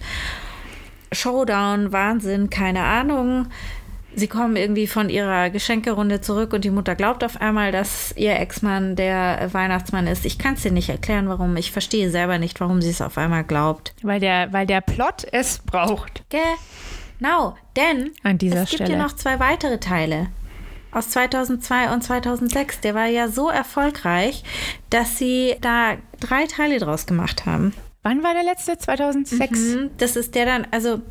Showdown, 1.12 1.92
Wahnsinn, 1.92 2.52
keine 2.52 2.84
Ahnung 2.84 3.48
sie 4.18 4.28
kommen 4.28 4.56
irgendwie 4.56 4.88
von 4.88 5.10
ihrer 5.10 5.50
Geschenkerunde 5.50 6.20
zurück 6.22 6.52
und 6.52 6.66
die 6.66 6.72
Mutter 6.72 6.96
glaubt 6.96 7.24
auf 7.24 7.40
einmal, 7.40 7.72
dass 7.72 8.14
ihr 8.18 8.38
Ex-Mann 8.38 8.96
der 8.96 9.54
Weihnachtsmann 9.54 10.08
ist. 10.08 10.26
Ich 10.26 10.40
kann 10.40 10.56
es 10.56 10.64
dir 10.64 10.72
nicht 10.72 10.90
erklären, 10.90 11.30
warum. 11.30 11.56
Ich 11.56 11.72
verstehe 11.72 12.10
selber 12.10 12.40
nicht, 12.40 12.60
warum 12.60 12.82
sie 12.82 12.90
es 12.90 13.02
auf 13.02 13.18
einmal 13.18 13.44
glaubt. 13.44 13.94
Weil 14.02 14.20
der, 14.20 14.52
weil 14.52 14.66
der 14.66 14.82
Plot 14.82 15.26
es 15.32 15.60
braucht. 15.60 16.24
Genau, 16.30 17.56
denn 17.76 18.12
An 18.24 18.38
dieser 18.38 18.64
es 18.64 18.72
gibt 18.72 18.84
Stelle. 18.84 18.98
ja 18.98 19.04
noch 19.04 19.16
zwei 19.16 19.40
weitere 19.40 19.80
Teile 19.80 20.28
aus 20.92 21.12
2002 21.12 21.94
und 21.94 22.04
2006. 22.04 22.82
Der 22.82 22.96
war 22.96 23.06
ja 23.06 23.28
so 23.28 23.50
erfolgreich, 23.50 24.44
dass 24.90 25.18
sie 25.18 25.56
da 25.62 25.98
drei 26.20 26.46
Teile 26.48 26.80
draus 26.80 27.06
gemacht 27.06 27.46
haben. 27.46 27.74
Wann 28.02 28.24
war 28.24 28.34
der 28.34 28.44
letzte? 28.44 28.78
2006? 28.78 29.60
Mhm, 29.60 29.90
das 29.98 30.16
ist 30.16 30.34
der 30.34 30.46
dann, 30.46 30.68
also. 30.72 31.02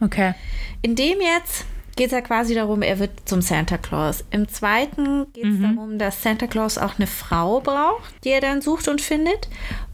Okay. 0.00 0.34
In 0.82 0.96
dem 0.96 1.20
jetzt 1.20 1.64
geht 1.96 2.06
es 2.06 2.12
ja 2.12 2.20
quasi 2.20 2.54
darum, 2.54 2.82
er 2.82 2.98
wird 2.98 3.10
zum 3.24 3.42
Santa 3.42 3.78
Claus. 3.78 4.24
Im 4.30 4.48
zweiten 4.48 5.26
geht 5.32 5.44
es 5.44 5.58
mhm. 5.58 5.76
darum, 5.76 5.98
dass 5.98 6.22
Santa 6.22 6.46
Claus 6.46 6.78
auch 6.78 6.98
eine 6.98 7.06
Frau 7.06 7.60
braucht, 7.60 8.12
die 8.24 8.30
er 8.30 8.40
dann 8.40 8.62
sucht 8.62 8.88
und 8.88 9.00
findet. 9.00 9.48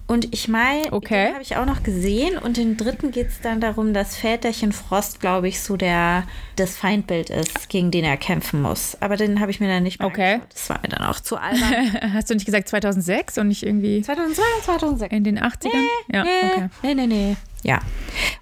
Und 0.09 0.33
ich 0.33 0.49
meine, 0.49 0.91
okay. 0.91 1.33
habe 1.35 1.43
ich 1.43 1.57
auch 1.57 1.67
noch 1.67 1.83
gesehen. 1.83 2.39
Und 2.39 2.57
im 2.57 2.79
dritten 2.79 3.11
geht 3.11 3.29
es 3.29 3.43
dann 3.43 3.61
darum, 3.61 3.93
dass 3.93 4.17
Väterchen 4.17 4.73
Frost, 4.73 5.21
glaube 5.21 5.49
ich, 5.49 5.61
so 5.61 5.77
der 5.77 6.25
das 6.57 6.79
Feindbild 6.79 7.29
ist, 7.29 7.69
gegen 7.69 7.91
den 7.91 8.05
er 8.05 8.17
kämpfen 8.17 8.63
muss. 8.63 8.97
Aber 9.01 9.17
den 9.17 9.39
habe 9.39 9.51
ich 9.51 9.61
mir 9.61 9.69
dann 9.69 9.83
nicht 9.83 10.01
mehr 10.01 10.09
Okay. 10.09 10.33
Angeschaut. 10.35 10.53
Das 10.55 10.71
war 10.71 10.81
mir 10.81 10.89
dann 10.89 11.07
auch 11.07 11.21
zu 11.21 11.37
albern. 11.37 12.13
Hast 12.15 12.31
du 12.31 12.35
nicht 12.35 12.47
gesagt 12.47 12.69
2006 12.69 13.37
und 13.37 13.49
nicht 13.49 13.63
irgendwie 13.63 14.01
2002 14.01 14.43
2006. 14.65 15.15
in 15.15 15.25
den 15.25 15.39
80ern? 15.39 15.69
Nee, 15.75 16.17
ja, 16.17 16.25
nee, 16.25 16.31
okay. 16.55 16.69
nee, 16.83 16.95
nee, 16.95 17.07
nee. 17.07 17.37
Ja. 17.63 17.81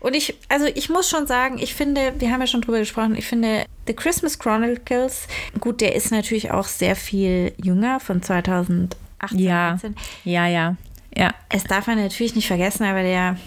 Und 0.00 0.14
ich, 0.14 0.37
also 0.49 0.66
ich 0.66 0.88
muss 0.88 1.08
schon 1.08 1.26
sagen, 1.26 1.58
ich 1.58 1.75
finde, 1.75 2.14
wir 2.18 2.30
haben 2.30 2.40
ja 2.40 2.46
schon 2.46 2.61
drüber 2.61 2.78
gesprochen, 2.78 3.16
ich 3.16 3.26
finde 3.26 3.64
The 3.87 3.94
Christmas 3.94 4.38
Chronicles, 4.38 5.26
gut, 5.61 5.80
der 5.80 5.94
ist 5.94 6.11
natürlich 6.11 6.50
auch 6.50 6.66
sehr 6.66 6.96
viel 6.96 7.52
jünger, 7.62 8.00
von 8.00 8.23
2018. 8.23 8.96
Ja, 9.38 9.70
19. 9.70 9.96
ja, 10.25 10.46
ja. 10.46 10.76
Ja. 11.16 11.35
Es 11.49 11.64
darf 11.64 11.87
man 11.87 11.99
natürlich 11.99 12.35
nicht 12.35 12.46
vergessen, 12.46 12.85
aber 12.85 13.02
der 13.02 13.38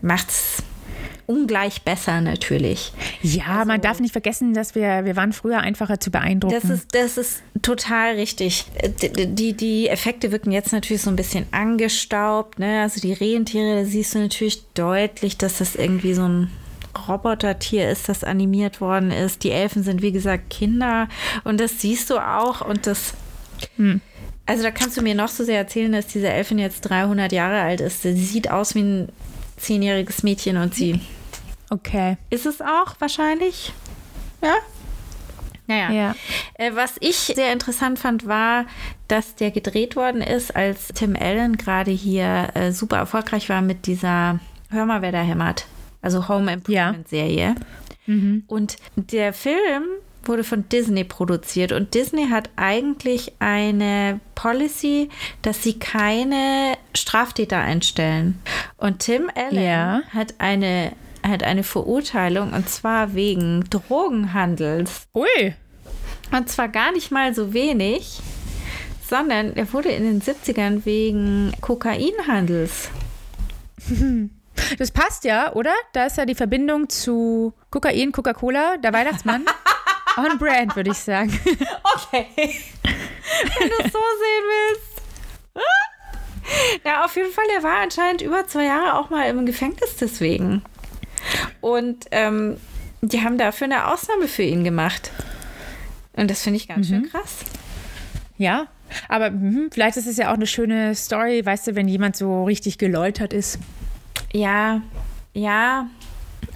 macht 0.00 0.30
es 0.30 0.62
ungleich 1.26 1.82
besser 1.82 2.20
natürlich. 2.20 2.92
Ja, 3.22 3.58
also, 3.58 3.68
man 3.68 3.80
darf 3.80 4.00
nicht 4.00 4.12
vergessen, 4.12 4.54
dass 4.54 4.74
wir, 4.74 5.04
wir 5.04 5.16
waren 5.16 5.32
früher 5.32 5.60
einfacher 5.60 6.00
zu 6.00 6.10
beeindrucken. 6.10 6.56
Das 6.60 6.70
ist, 6.70 6.94
das 6.94 7.18
ist 7.18 7.42
total 7.62 8.14
richtig. 8.14 8.66
Die, 9.00 9.54
die 9.54 9.88
Effekte 9.88 10.32
wirken 10.32 10.52
jetzt 10.52 10.72
natürlich 10.72 11.02
so 11.02 11.10
ein 11.10 11.16
bisschen 11.16 11.46
angestaubt. 11.50 12.58
Ne? 12.58 12.82
Also 12.82 13.00
die 13.00 13.12
Rentiere, 13.12 13.82
da 13.82 13.84
siehst 13.84 14.14
du 14.14 14.18
natürlich 14.18 14.64
deutlich, 14.74 15.38
dass 15.38 15.58
das 15.58 15.74
irgendwie 15.74 16.14
so 16.14 16.28
ein 16.28 16.50
Robotertier 17.08 17.90
ist, 17.90 18.08
das 18.08 18.24
animiert 18.24 18.80
worden 18.80 19.10
ist. 19.10 19.42
Die 19.44 19.50
Elfen 19.50 19.82
sind, 19.82 20.02
wie 20.02 20.12
gesagt, 20.12 20.50
Kinder. 20.50 21.08
Und 21.42 21.60
das 21.60 21.80
siehst 21.80 22.10
du 22.10 22.18
auch. 22.18 22.60
Und 22.60 22.86
das. 22.86 23.14
Hm. 23.76 24.00
Also 24.46 24.62
da 24.62 24.70
kannst 24.70 24.96
du 24.96 25.02
mir 25.02 25.14
noch 25.14 25.28
so 25.28 25.42
sehr 25.42 25.56
erzählen, 25.56 25.92
dass 25.92 26.06
diese 26.06 26.28
Elfin 26.28 26.58
jetzt 26.58 26.82
300 26.82 27.32
Jahre 27.32 27.62
alt 27.62 27.80
ist. 27.80 28.02
Sie 28.02 28.12
sieht 28.12 28.50
aus 28.50 28.74
wie 28.74 28.82
ein 28.82 29.08
zehnjähriges 29.56 30.22
Mädchen 30.22 30.56
und 30.56 30.74
sie. 30.74 31.00
Okay. 31.70 32.16
Ist 32.30 32.46
es 32.46 32.60
auch 32.60 32.94
wahrscheinlich? 32.98 33.72
Ja. 34.42 34.54
Naja. 35.66 35.90
Ja. 35.90 36.14
Äh, 36.54 36.74
was 36.74 36.96
ich 37.00 37.16
sehr 37.16 37.52
interessant 37.52 37.98
fand, 37.98 38.26
war, 38.26 38.66
dass 39.08 39.34
der 39.34 39.50
gedreht 39.50 39.96
worden 39.96 40.20
ist, 40.20 40.54
als 40.54 40.88
Tim 40.88 41.16
Allen 41.18 41.56
gerade 41.56 41.90
hier 41.90 42.50
äh, 42.54 42.72
super 42.72 42.98
erfolgreich 42.98 43.48
war 43.48 43.62
mit 43.62 43.86
dieser 43.86 44.40
Hör 44.70 44.86
mal, 44.86 45.02
wer 45.02 45.12
da 45.12 45.22
hämmert. 45.22 45.66
Also 46.02 46.28
Home 46.28 46.52
Improvement 46.52 47.08
Serie. 47.08 47.54
Ja. 47.54 47.54
Mhm. 48.06 48.44
Und 48.46 48.76
der 48.96 49.32
Film 49.32 49.84
wurde 50.24 50.44
von 50.44 50.68
Disney 50.68 51.04
produziert 51.04 51.72
und 51.72 51.94
Disney 51.94 52.28
hat 52.28 52.50
eigentlich 52.56 53.32
eine 53.38 54.20
Policy, 54.34 55.10
dass 55.42 55.62
sie 55.62 55.78
keine 55.78 56.76
Straftäter 56.94 57.58
einstellen. 57.58 58.40
Und 58.76 59.00
Tim 59.00 59.30
Allen 59.34 59.62
ja. 59.62 60.02
hat 60.12 60.34
eine 60.38 60.92
hat 61.26 61.42
eine 61.42 61.62
Verurteilung 61.62 62.52
und 62.52 62.68
zwar 62.68 63.14
wegen 63.14 63.64
Drogenhandels. 63.70 65.06
Ui. 65.14 65.54
Und 66.32 66.48
zwar 66.48 66.68
gar 66.68 66.92
nicht 66.92 67.10
mal 67.10 67.34
so 67.34 67.54
wenig, 67.54 68.20
sondern 69.08 69.56
er 69.56 69.72
wurde 69.72 69.90
in 69.90 70.04
den 70.04 70.22
70ern 70.22 70.84
wegen 70.84 71.52
Kokainhandels. 71.60 72.90
Das 74.78 74.92
passt 74.92 75.24
ja, 75.24 75.52
oder? 75.52 75.74
Da 75.92 76.06
ist 76.06 76.16
ja 76.16 76.24
die 76.24 76.36
Verbindung 76.36 76.88
zu 76.88 77.52
Kokain, 77.70 78.12
Coca-Cola, 78.12 78.76
der 78.76 78.92
Weihnachtsmann. 78.92 79.44
On 80.16 80.38
brand, 80.38 80.76
würde 80.76 80.92
ich 80.92 80.98
sagen. 80.98 81.36
Okay. 81.96 82.28
Wenn 82.84 83.68
du 83.68 83.74
es 83.84 83.92
so 83.92 83.98
sehen 83.98 84.44
willst. 84.46 85.02
Ja, 86.84 87.04
auf 87.04 87.16
jeden 87.16 87.32
Fall, 87.32 87.44
er 87.56 87.62
war 87.62 87.80
anscheinend 87.80 88.22
über 88.22 88.46
zwei 88.46 88.66
Jahre 88.66 88.98
auch 88.98 89.10
mal 89.10 89.28
im 89.28 89.46
Gefängnis 89.46 89.96
deswegen. 90.00 90.62
Und 91.60 92.06
ähm, 92.10 92.58
die 93.00 93.22
haben 93.22 93.38
dafür 93.38 93.66
eine 93.66 93.88
Ausnahme 93.88 94.28
für 94.28 94.42
ihn 94.42 94.64
gemacht. 94.64 95.10
Und 96.14 96.30
das 96.30 96.42
finde 96.42 96.58
ich 96.58 96.68
ganz 96.68 96.88
schön 96.88 97.08
krass. 97.08 97.38
Ja, 98.36 98.68
aber 99.08 99.30
mhm, 99.30 99.70
vielleicht 99.72 99.96
ist 99.96 100.06
es 100.06 100.16
ja 100.16 100.30
auch 100.30 100.34
eine 100.34 100.46
schöne 100.46 100.94
Story, 100.94 101.44
weißt 101.44 101.68
du, 101.68 101.74
wenn 101.74 101.88
jemand 101.88 102.16
so 102.16 102.44
richtig 102.44 102.78
geläutert 102.78 103.32
ist. 103.32 103.58
Ja, 104.32 104.82
ja, 105.32 105.88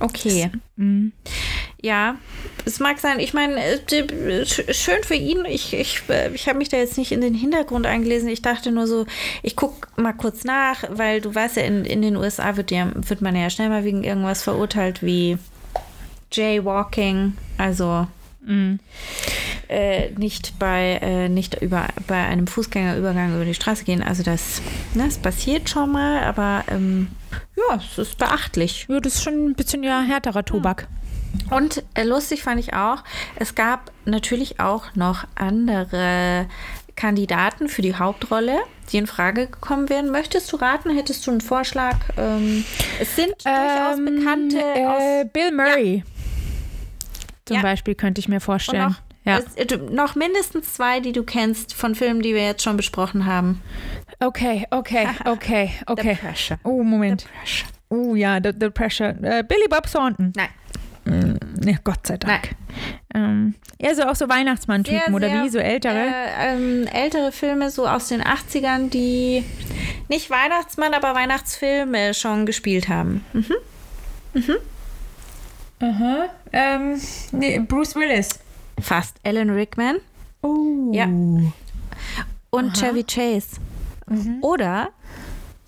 okay. 0.01 0.51
Ja, 1.81 2.17
es 2.65 2.81
mag 2.81 2.99
sein. 2.99 3.21
Ich 3.21 3.35
meine, 3.35 3.57
äh, 3.57 4.45
schön 4.47 5.05
für 5.05 5.15
ihn. 5.15 5.45
Ich, 5.45 5.75
ich, 5.75 6.03
äh, 6.09 6.31
ich 6.35 6.49
habe 6.49 6.59
mich 6.59 6.69
da 6.69 6.77
jetzt 6.77 6.99
nicht 6.99 7.13
in 7.13 7.21
den 7.21 7.35
Hintergrund 7.35 7.87
eingelesen. 7.87 8.29
Ich 8.29 8.43
dachte 8.43 8.73
nur 8.73 8.89
so, 8.89 9.07
ich 9.43 9.55
gucke 9.55 9.89
mal 10.01 10.13
kurz 10.13 10.43
nach, 10.43 10.85
weil 10.91 11.21
du 11.21 11.33
weißt 11.33 11.57
ja, 11.57 11.63
in, 11.63 11.85
in 11.85 12.03
den 12.03 12.17
USA 12.17 12.57
wird, 12.57 12.73
ja, 12.73 12.91
wird 12.95 13.21
man 13.21 13.37
ja 13.37 13.49
schnell 13.49 13.69
mal 13.69 13.85
wegen 13.85 14.03
irgendwas 14.03 14.43
verurteilt 14.43 15.03
wie 15.03 15.39
Jaywalking, 16.33 17.35
also 17.59 18.07
äh, 19.69 20.11
nicht 20.13 20.59
bei 20.59 20.99
äh, 21.03 21.29
nicht 21.29 21.61
über 21.61 21.89
bei 22.07 22.25
einem 22.25 22.47
Fußgängerübergang 22.47 23.35
über 23.35 23.45
die 23.45 23.55
Straße 23.55 23.85
gehen. 23.85 24.03
Also 24.03 24.23
das, 24.23 24.63
ne, 24.95 25.05
das 25.05 25.19
passiert 25.19 25.69
schon 25.69 25.93
mal, 25.93 26.23
aber 26.23 26.65
ähm, 26.69 27.09
ja, 27.57 27.77
es 27.77 27.99
ist 27.99 28.19
beachtlich. 28.19 28.87
Ja, 28.89 29.01
das 29.01 29.17
ist 29.17 29.23
schon 29.23 29.51
ein 29.51 29.55
bisschen 29.55 29.83
ja 29.83 30.01
härterer 30.01 30.45
Tobak. 30.45 30.89
Und 31.51 31.83
äh, 31.95 32.05
lustig 32.05 32.43
fand 32.43 32.61
ich 32.61 32.75
auch, 32.75 33.03
es 33.37 33.55
gab 33.55 33.91
natürlich 34.05 34.61
auch 34.61 34.95
noch 34.95 35.25
andere 35.35 36.47
Kandidaten 36.97 37.69
für 37.69 37.81
die 37.83 37.95
Hauptrolle, 37.95 38.59
die 38.91 38.99
in 38.99 39.07
Frage 39.07 39.47
gekommen 39.47 39.89
wären. 39.89 40.11
Möchtest 40.11 40.51
du 40.53 40.57
raten? 40.57 40.91
Hättest 40.91 41.27
du 41.27 41.31
einen 41.31 41.41
Vorschlag? 41.41 41.97
Ähm, 42.17 42.65
es 43.01 43.15
sind 43.17 43.35
durchaus 43.45 43.99
Ähm, 43.99 44.05
bekannte 44.05 44.59
aus 44.89 45.03
äh, 45.03 45.25
Bill 45.33 45.53
Murray. 45.53 46.03
Zum 47.47 47.57
Ja. 47.57 47.63
Beispiel 47.63 47.95
könnte 47.95 48.19
ich 48.21 48.29
mir 48.29 48.41
vorstellen. 48.41 48.89
noch, 48.89 48.97
ja. 49.25 49.39
es, 49.39 49.55
äh, 49.57 49.77
noch 49.91 50.17
mindestens 50.17 50.75
zwei, 50.75 51.01
die 51.01 51.13
du 51.13 51.23
kennst 51.23 51.73
von 51.73 51.95
Filmen, 51.95 52.21
die 52.21 52.35
wir 52.35 52.45
jetzt 52.45 52.63
schon 52.63 52.77
besprochen 52.77 53.27
haben. 53.27 53.63
Okay, 54.21 54.67
okay, 54.71 55.07
okay, 55.25 55.71
okay. 55.87 56.17
Pressure. 56.21 56.59
Oh, 56.65 56.83
Moment. 56.83 57.27
Pressure. 57.41 57.69
Oh 57.91 58.15
ja, 58.15 58.39
the, 58.43 58.51
the 58.59 58.69
pressure. 58.71 59.11
Äh, 59.23 59.43
Billy 59.45 59.67
Bob 59.71 59.91
Thornton. 59.91 60.33
Nein. 60.37 60.49
Ne, 61.61 61.79
Gott 61.83 62.07
sei 62.07 62.17
Dank. 62.19 62.55
Ähm, 63.15 63.55
eher 63.79 63.95
so 63.95 64.03
auch 64.05 64.15
so 64.17 64.29
Weihnachtsmann-Typen 64.29 65.15
oder 65.15 65.29
sehr, 65.29 65.43
wie? 65.45 65.49
So 65.49 65.59
ältere? 65.59 65.95
Äh, 65.97 66.55
ähm, 66.55 66.87
ältere 66.87 67.33
Filme 67.33 67.71
so 67.71 67.87
aus 67.87 68.09
den 68.09 68.23
80ern, 68.23 68.91
die 68.91 69.45
nicht 70.09 70.31
Weihnachtsmann, 70.31 70.95
aber 70.95 71.15
Weihnachtsfilme 71.15 72.15
schon 72.15 72.47
gespielt 72.47 72.89
haben. 72.89 73.25
Hm? 73.33 74.57
Aha. 75.81 76.29
Ähm, 76.53 77.01
nee, 77.33 77.59
Bruce 77.61 77.95
Willis. 77.95 78.41
Fast. 78.81 79.17
Alan 79.25 79.51
Rickman 79.51 79.97
Oh. 80.43 80.91
Ja. 80.93 81.07
und 82.51 82.77
Chevy 82.77 83.03
Chase. 83.05 83.57
Mhm. 84.07 84.39
Oder, 84.41 84.91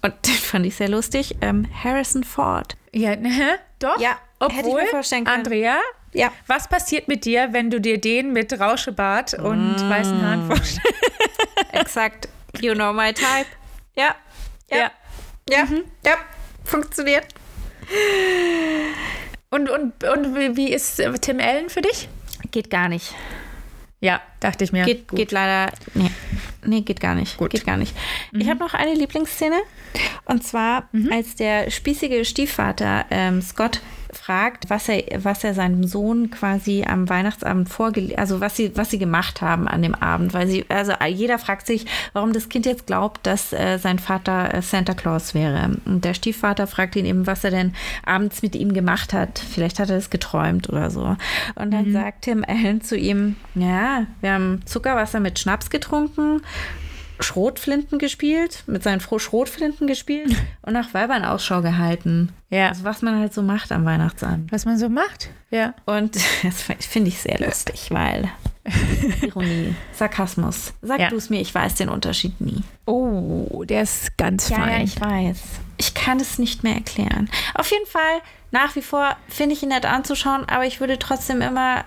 und 0.03 0.15
den 0.27 0.35
fand 0.35 0.67
ich 0.67 0.77
sehr 0.77 0.89
lustig, 0.89 1.37
ähm, 1.41 1.67
Harrison 1.83 2.23
Ford. 2.25 2.77
Ja, 2.93 3.17
ne? 3.17 3.31
Doch. 3.81 3.99
Ja, 4.01 4.17
Obwohl, 4.41 4.57
hätte 4.59 4.69
ich 4.69 4.75
mir 4.75 4.87
vorstellen 4.89 5.25
können. 5.25 5.37
Andrea, 5.39 5.79
Ja. 6.13 6.33
was 6.49 6.67
passiert 6.69 7.07
mit 7.09 7.25
dir, 7.25 7.49
wenn 7.53 7.71
du 7.71 7.81
dir 7.81 8.01
den 8.01 8.33
mit 8.33 8.59
Rauschebart 8.59 9.35
und 9.35 9.77
Mm. 9.77 9.89
weißen 9.91 10.23
Haaren 10.23 10.47
vorstellst? 10.47 10.81
Exakt. 11.73 12.29
You 12.61 12.75
know 12.75 12.93
my 12.93 13.13
type. 13.13 13.47
Ja. 13.97 14.15
Ja. 14.71 14.91
Ja. 15.49 15.65
Ja. 16.05 16.15
Funktioniert. 16.65 17.27
Und, 19.51 19.69
und, 19.69 20.05
und 20.05 20.57
wie- 20.57 20.73
ist 20.73 21.01
äh, 21.01 21.13
Tim 21.19 21.41
Allen 21.41 21.69
für 21.69 21.81
dich? 21.83 22.09
Geht 22.51 22.71
gar 22.71 22.89
nicht. 22.89 23.15
Ja, 24.01 24.21
dachte 24.39 24.65
ich 24.65 24.73
mir. 24.73 24.85
Geht, 24.85 25.09
geht 25.09 25.33
leider. 25.33 25.73
Nee. 25.95 26.11
Nee, 26.65 26.81
geht 26.83 27.01
gar 27.01 27.15
nicht. 27.15 27.37
Geht 27.51 27.67
gar 27.67 27.77
nicht. 27.77 27.95
Ich 28.33 28.49
habe 28.49 28.61
noch 28.61 28.75
eine 28.75 28.95
Lieblingsszene. 28.95 29.57
Und 30.25 30.45
zwar, 30.45 30.89
als 31.11 31.35
der 31.35 31.71
spießige 31.71 32.25
Stiefvater 32.25 33.05
ähm, 33.11 33.43
Scott 33.43 33.81
fragt, 34.13 34.71
was 34.71 34.89
er, 34.89 35.03
was 35.25 35.45
er 35.45 35.55
seinem 35.55 35.85
Sohn 35.85 36.31
quasi 36.31 36.85
am 36.87 37.09
Weihnachtsabend 37.09 37.69
vorgelegt, 37.69 38.19
also 38.19 38.41
was 38.41 38.57
sie, 38.57 38.77
was 38.77 38.91
sie 38.91 38.99
gemacht 38.99 39.41
haben 39.41 39.69
an 39.69 39.83
dem 39.83 39.95
Abend, 39.95 40.35
weil 40.35 40.47
sie, 40.47 40.65
also 40.69 40.93
jeder 41.09 41.39
fragt 41.39 41.67
sich, 41.67 41.87
warum 42.13 42.33
das 42.33 42.49
Kind 42.49 42.67
jetzt 42.67 42.87
glaubt, 42.87 43.27
dass 43.27 43.53
äh, 43.53 43.79
sein 43.79 43.99
Vater 43.99 44.55
äh, 44.55 44.63
Santa 44.63 44.95
Claus 44.95 45.35
wäre. 45.35 45.77
Und 45.85 46.05
der 46.05 46.15
Stiefvater 46.15 46.67
fragt 46.67 46.97
ihn 46.97 47.07
eben, 47.07 47.27
was 47.27 47.45
er 47.45 47.51
denn 47.51 47.75
abends 48.05 48.43
mit 48.43 48.55
ihm 48.55 48.73
gemacht 48.73 49.13
hat. 49.13 49.39
Vielleicht 49.39 49.79
hat 49.79 49.91
er 49.91 49.97
es 49.97 50.11
geträumt 50.11 50.69
oder 50.69 50.91
so. 50.91 51.17
Und 51.55 51.71
dann 51.73 51.93
sagt 51.93 52.23
Tim 52.23 52.45
Allen 52.47 52.81
zu 52.81 52.97
ihm, 52.97 53.37
ja, 53.55 54.07
wir 54.21 54.33
haben 54.33 54.63
Zuckerwasser 54.67 55.21
mit 55.21 55.39
Schnaps 55.39 55.71
getrunken, 55.71 56.43
Schrotflinten 57.23 57.99
gespielt, 57.99 58.65
mit 58.67 58.83
seinen 58.83 59.01
Fro- 59.01 59.19
Schrotflinten 59.19 59.87
gespielt 59.87 60.35
und 60.63 60.73
nach 60.73 60.93
Weibern 60.95 61.25
Ausschau 61.25 61.63
gehalten. 61.63 62.31
Ja. 62.49 62.69
Also 62.69 62.85
was 62.85 63.03
man 63.03 63.19
halt 63.19 63.33
so 63.35 63.43
macht 63.43 63.73
am 63.73 63.85
Weihnachtsabend. 63.85 64.51
Was 64.53 64.65
man 64.65 64.79
so 64.79 64.89
macht. 64.89 65.29
Ja. 65.51 65.75
Und 65.87 66.17
das 66.43 66.63
finde 66.87 67.09
ich 67.09 67.19
sehr 67.21 67.39
lustig, 67.39 67.89
weil 67.91 68.29
Ironie, 69.23 69.75
Sarkasmus. 69.95 70.73
Sag 70.83 71.01
Ja. 71.01 71.09
du 71.09 71.17
es 71.17 71.31
mir, 71.31 71.41
ich 71.41 71.55
weiß 71.55 71.75
den 71.77 71.89
Unterschied 71.89 72.41
nie. 72.41 72.63
Oh, 72.87 73.65
der 73.65 73.83
ist 73.83 74.17
ganz 74.17 74.49
Ja, 74.49 74.57
fein. 74.57 74.71
ja, 74.79 74.85
ich 74.85 75.01
weiß. 75.01 75.39
Ich 75.79 75.95
kann 75.95 76.21
es 76.21 76.39
nicht 76.39 76.63
mehr 76.63 76.75
erklären. 76.75 77.31
Auf 77.55 77.71
jeden 77.71 77.87
Fall, 77.87 78.21
nach 78.51 78.77
wie 78.77 78.83
vor 78.83 79.17
finde 79.29 79.55
ich 79.55 79.63
ihn 79.63 79.71
nett 79.71 79.87
anzuschauen, 79.87 80.45
aber 80.49 80.67
ich 80.67 80.81
würde 80.81 80.99
trotzdem 80.99 81.41
immer, 81.41 81.85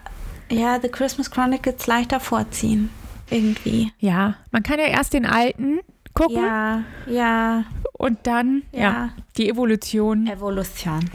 ja, 0.49 0.79
The 0.81 0.89
Christmas 0.89 1.29
Chronicles 1.29 1.85
leichter 1.87 2.19
vorziehen. 2.19 2.89
Irgendwie. 3.33 3.91
Ja, 3.99 4.35
man 4.51 4.63
kann 4.63 4.79
ja 4.79 4.85
erst 4.85 5.13
den 5.13 5.25
alten 5.25 5.79
gucken 6.13 6.43
Ja, 6.43 6.83
ja, 7.07 7.63
und 7.93 8.19
dann 8.27 8.61
ja. 8.71 8.79
Ja. 8.81 9.09
die 9.37 9.49
Evolution 9.49 10.27
Evolution. 10.27 11.09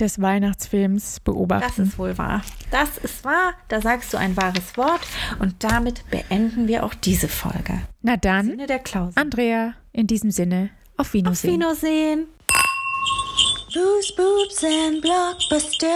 des 0.00 0.20
Weihnachtsfilms 0.20 1.04
Das 1.14 1.20
beobachten. 1.20 1.82
ist 1.84 1.98
wohl 1.98 2.18
wahr. 2.18 2.42
Das 2.72 2.98
ist 2.98 3.24
wahr. 3.24 3.52
Da 3.68 3.80
sagst 3.80 4.12
du 4.12 4.16
ein 4.16 4.36
wahres 4.36 4.76
Wort. 4.76 5.00
Und 5.38 5.62
damit 5.62 6.02
beenden 6.10 6.66
wir 6.66 6.84
auch 6.84 6.94
diese 6.94 7.28
Folge. 7.28 7.80
Na 8.02 8.14
Im 8.14 8.20
dann, 8.20 8.46
Sinne 8.46 8.66
der 8.66 8.78
Klausel. 8.80 9.12
Andrea, 9.20 9.74
in 9.92 10.06
diesem 10.08 10.30
Sinne, 10.32 10.70
auf 10.96 11.06
Auf 11.08 11.14
Wiedersehen. 11.14 11.54
Wiedersehen. 11.54 12.26
Blues, 13.72 14.12
boobs 14.16 14.64
and 14.64 15.00
blockbusters. 15.00 15.90